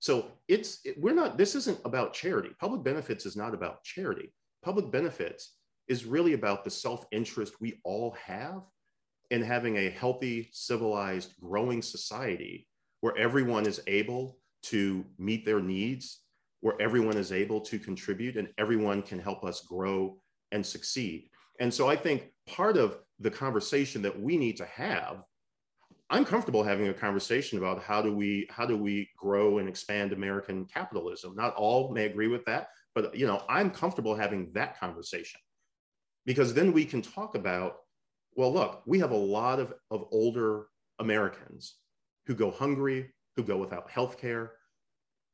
So 0.04 0.26
it's 0.48 0.80
it, 0.84 1.00
we're 1.00 1.14
not. 1.14 1.38
This 1.38 1.54
isn't 1.54 1.78
about 1.86 2.12
charity. 2.12 2.50
Public 2.60 2.84
benefits 2.84 3.24
is 3.24 3.36
not 3.36 3.54
about 3.54 3.82
charity. 3.84 4.34
Public 4.62 4.90
benefits 4.92 5.54
is 5.88 6.04
really 6.04 6.34
about 6.34 6.62
the 6.62 6.68
self-interest 6.68 7.54
we 7.58 7.80
all 7.84 8.14
have 8.22 8.60
in 9.30 9.40
having 9.40 9.78
a 9.78 9.88
healthy, 9.88 10.50
civilized, 10.52 11.32
growing 11.40 11.80
society 11.80 12.68
where 13.00 13.16
everyone 13.16 13.64
is 13.64 13.80
able 13.86 14.36
to 14.64 15.06
meet 15.16 15.46
their 15.46 15.60
needs, 15.60 16.20
where 16.60 16.76
everyone 16.82 17.16
is 17.16 17.32
able 17.32 17.62
to 17.62 17.78
contribute, 17.78 18.36
and 18.36 18.48
everyone 18.58 19.00
can 19.00 19.18
help 19.18 19.42
us 19.42 19.62
grow 19.62 20.18
and 20.52 20.66
succeed. 20.66 21.30
And 21.60 21.72
so 21.72 21.88
I 21.88 21.96
think 21.96 22.30
part 22.46 22.76
of 22.76 22.98
the 23.20 23.30
conversation 23.30 24.02
that 24.02 24.20
we 24.20 24.36
need 24.36 24.58
to 24.58 24.66
have 24.66 25.22
I'm 26.10 26.24
comfortable 26.24 26.62
having 26.62 26.88
a 26.88 26.94
conversation 26.94 27.58
about 27.58 27.82
how 27.82 28.02
do 28.02 28.14
we 28.14 28.46
how 28.50 28.66
do 28.66 28.76
we 28.76 29.08
grow 29.16 29.58
and 29.58 29.68
expand 29.68 30.12
American 30.12 30.66
capitalism. 30.66 31.34
Not 31.34 31.54
all 31.54 31.92
may 31.92 32.04
agree 32.04 32.28
with 32.28 32.44
that, 32.44 32.68
but 32.94 33.14
you 33.16 33.26
know, 33.26 33.42
I'm 33.48 33.70
comfortable 33.70 34.14
having 34.14 34.52
that 34.52 34.78
conversation 34.78 35.40
because 36.26 36.54
then 36.54 36.72
we 36.72 36.84
can 36.84 37.02
talk 37.02 37.34
about 37.34 37.76
well, 38.36 38.52
look, 38.52 38.82
we 38.84 38.98
have 38.98 39.12
a 39.12 39.16
lot 39.16 39.60
of, 39.60 39.72
of 39.90 40.06
older 40.10 40.66
Americans 40.98 41.76
who 42.26 42.34
go 42.34 42.50
hungry, 42.50 43.12
who 43.36 43.44
go 43.44 43.56
without 43.56 43.88
health 43.88 44.18
care, 44.18 44.52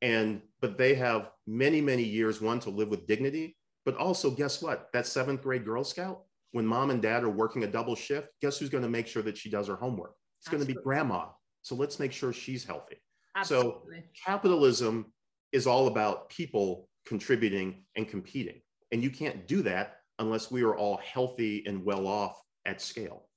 and 0.01 0.41
but 0.61 0.77
they 0.77 0.93
have 0.95 1.31
many, 1.47 1.81
many 1.81 2.03
years, 2.03 2.41
one, 2.41 2.59
to 2.59 2.69
live 2.69 2.89
with 2.89 3.07
dignity, 3.07 3.57
but 3.85 3.95
also 3.97 4.29
guess 4.29 4.61
what? 4.61 4.89
That 4.93 5.07
seventh 5.07 5.41
grade 5.41 5.65
Girl 5.65 5.83
Scout, 5.83 6.21
when 6.51 6.65
mom 6.65 6.91
and 6.91 7.01
dad 7.01 7.23
are 7.23 7.29
working 7.29 7.63
a 7.63 7.67
double 7.67 7.95
shift, 7.95 8.27
guess 8.41 8.57
who's 8.57 8.69
going 8.69 8.83
to 8.83 8.89
make 8.89 9.07
sure 9.07 9.23
that 9.23 9.37
she 9.37 9.49
does 9.49 9.67
her 9.67 9.75
homework? 9.75 10.13
It's 10.41 10.49
going 10.49 10.65
to 10.65 10.67
be 10.67 10.73
grandma. 10.73 11.27
So 11.61 11.75
let's 11.75 11.99
make 11.99 12.11
sure 12.11 12.33
she's 12.33 12.65
healthy. 12.65 12.97
Absolutely. 13.35 13.97
So 13.97 14.03
capitalism 14.25 15.13
is 15.51 15.67
all 15.67 15.85
about 15.87 16.29
people 16.29 16.89
contributing 17.05 17.83
and 17.95 18.07
competing. 18.07 18.61
And 18.91 19.03
you 19.03 19.11
can't 19.11 19.47
do 19.47 19.61
that 19.61 19.97
unless 20.17 20.49
we 20.49 20.63
are 20.63 20.75
all 20.75 20.97
healthy 20.97 21.63
and 21.67 21.85
well 21.85 22.07
off 22.07 22.41
at 22.65 22.81
scale. 22.81 23.27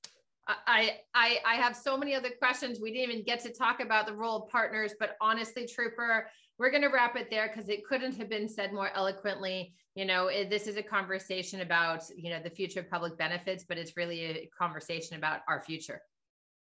I, 0.46 0.96
I 1.14 1.38
I 1.46 1.54
have 1.54 1.74
so 1.74 1.96
many 1.96 2.14
other 2.14 2.30
questions. 2.38 2.78
We 2.80 2.92
didn't 2.92 3.10
even 3.10 3.24
get 3.24 3.40
to 3.44 3.50
talk 3.50 3.80
about 3.80 4.06
the 4.06 4.12
role 4.12 4.42
of 4.42 4.50
partners, 4.50 4.92
but 4.98 5.16
honestly, 5.20 5.66
Trooper, 5.66 6.28
we're 6.58 6.70
going 6.70 6.82
to 6.82 6.88
wrap 6.88 7.16
it 7.16 7.28
there 7.30 7.48
because 7.48 7.70
it 7.70 7.86
couldn't 7.86 8.14
have 8.16 8.28
been 8.28 8.46
said 8.46 8.72
more 8.72 8.90
eloquently. 8.94 9.74
You 9.94 10.04
know, 10.04 10.28
this 10.28 10.66
is 10.66 10.76
a 10.76 10.82
conversation 10.82 11.62
about 11.62 12.02
you 12.14 12.28
know 12.28 12.40
the 12.42 12.50
future 12.50 12.80
of 12.80 12.90
public 12.90 13.16
benefits, 13.16 13.64
but 13.66 13.78
it's 13.78 13.96
really 13.96 14.22
a 14.22 14.50
conversation 14.58 15.16
about 15.16 15.40
our 15.48 15.62
future. 15.62 16.02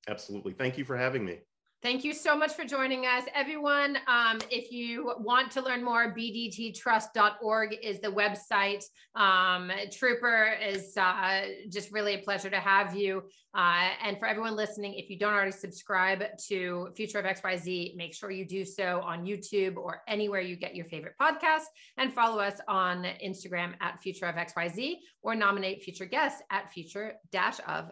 Absolutely. 0.08 0.54
Thank 0.54 0.78
you 0.78 0.86
for 0.86 0.96
having 0.98 1.26
me. 1.26 1.42
Thank 1.82 2.04
you 2.04 2.14
so 2.14 2.38
much 2.38 2.54
for 2.54 2.64
joining 2.64 3.08
us. 3.08 3.24
Everyone, 3.34 3.98
um, 4.06 4.38
if 4.52 4.72
you 4.72 5.16
want 5.18 5.50
to 5.54 5.62
learn 5.62 5.84
more, 5.84 6.14
bdttrust.org 6.16 7.76
is 7.82 8.00
the 8.00 8.08
website. 8.08 8.84
Um, 9.16 9.72
Trooper 9.92 10.54
is 10.64 10.96
uh, 10.96 11.42
just 11.70 11.92
really 11.92 12.14
a 12.14 12.20
pleasure 12.20 12.52
to 12.52 12.60
have 12.60 12.96
you. 12.96 13.24
Uh, 13.54 13.90
and 14.04 14.18
for 14.18 14.28
everyone 14.28 14.56
listening, 14.56 14.94
if 14.94 15.10
you 15.10 15.18
don't 15.18 15.34
already 15.34 15.52
subscribe 15.52 16.24
to 16.48 16.90
Future 16.96 17.20
of 17.20 17.26
XYZ, 17.26 17.96
make 17.98 18.14
sure 18.14 18.32
you 18.32 18.46
do 18.46 18.64
so 18.64 19.02
on 19.04 19.26
YouTube 19.26 19.76
or 19.76 20.04
anywhere 20.08 20.40
you 20.40 20.56
get 20.56 20.76
your 20.76 20.86
favorite 20.86 21.16
podcast 21.20 21.64
and 21.98 22.14
follow 22.14 22.40
us 22.40 22.62
on 22.68 23.06
Instagram 23.26 23.74
at 23.82 24.00
Future 24.02 24.28
of 24.28 24.36
XYZ 24.36 25.00
or 25.22 25.36
nominate 25.36 25.84
future 25.84 26.06
guests 26.06 26.42
at 26.50 26.72
future-of.xyz. 26.72 27.84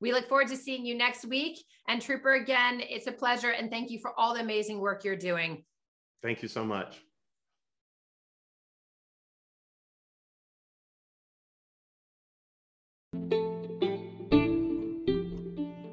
We 0.00 0.12
look 0.12 0.28
forward 0.28 0.48
to 0.48 0.56
seeing 0.56 0.86
you 0.86 0.94
next 0.94 1.24
week. 1.24 1.64
And 1.88 2.00
Trooper, 2.00 2.38
again, 2.50 2.82
it's 2.88 3.06
a 3.06 3.12
pleasure. 3.12 3.50
And 3.50 3.70
thank 3.70 3.90
you 3.90 4.00
for 4.00 4.18
all 4.18 4.34
the 4.34 4.40
amazing 4.40 4.80
work 4.80 5.04
you're 5.04 5.16
doing. 5.16 5.64
Thank 6.22 6.42
you 6.42 6.48
so 6.48 6.64
much. 6.64 6.96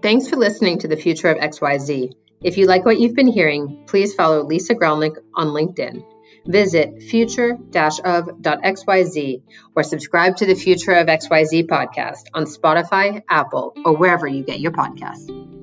Thanks 0.01 0.29
for 0.29 0.37
listening 0.37 0.79
to 0.79 0.87
the 0.87 0.97
Future 0.97 1.29
of 1.29 1.37
XYZ. 1.37 2.13
If 2.41 2.57
you 2.57 2.65
like 2.65 2.85
what 2.85 2.99
you've 2.99 3.15
been 3.15 3.27
hearing, 3.27 3.83
please 3.87 4.13
follow 4.13 4.43
Lisa 4.43 4.73
Gralnek 4.73 5.17
on 5.35 5.47
LinkedIn. 5.47 6.05
Visit 6.45 7.03
future-of.xyz 7.03 9.41
or 9.75 9.83
subscribe 9.83 10.37
to 10.37 10.45
the 10.45 10.55
Future 10.55 10.93
of 10.93 11.07
XYZ 11.07 11.67
podcast 11.67 12.27
on 12.33 12.45
Spotify, 12.45 13.21
Apple, 13.27 13.73
or 13.83 13.97
wherever 13.97 14.27
you 14.27 14.43
get 14.43 14.61
your 14.61 14.71
podcasts. 14.71 15.56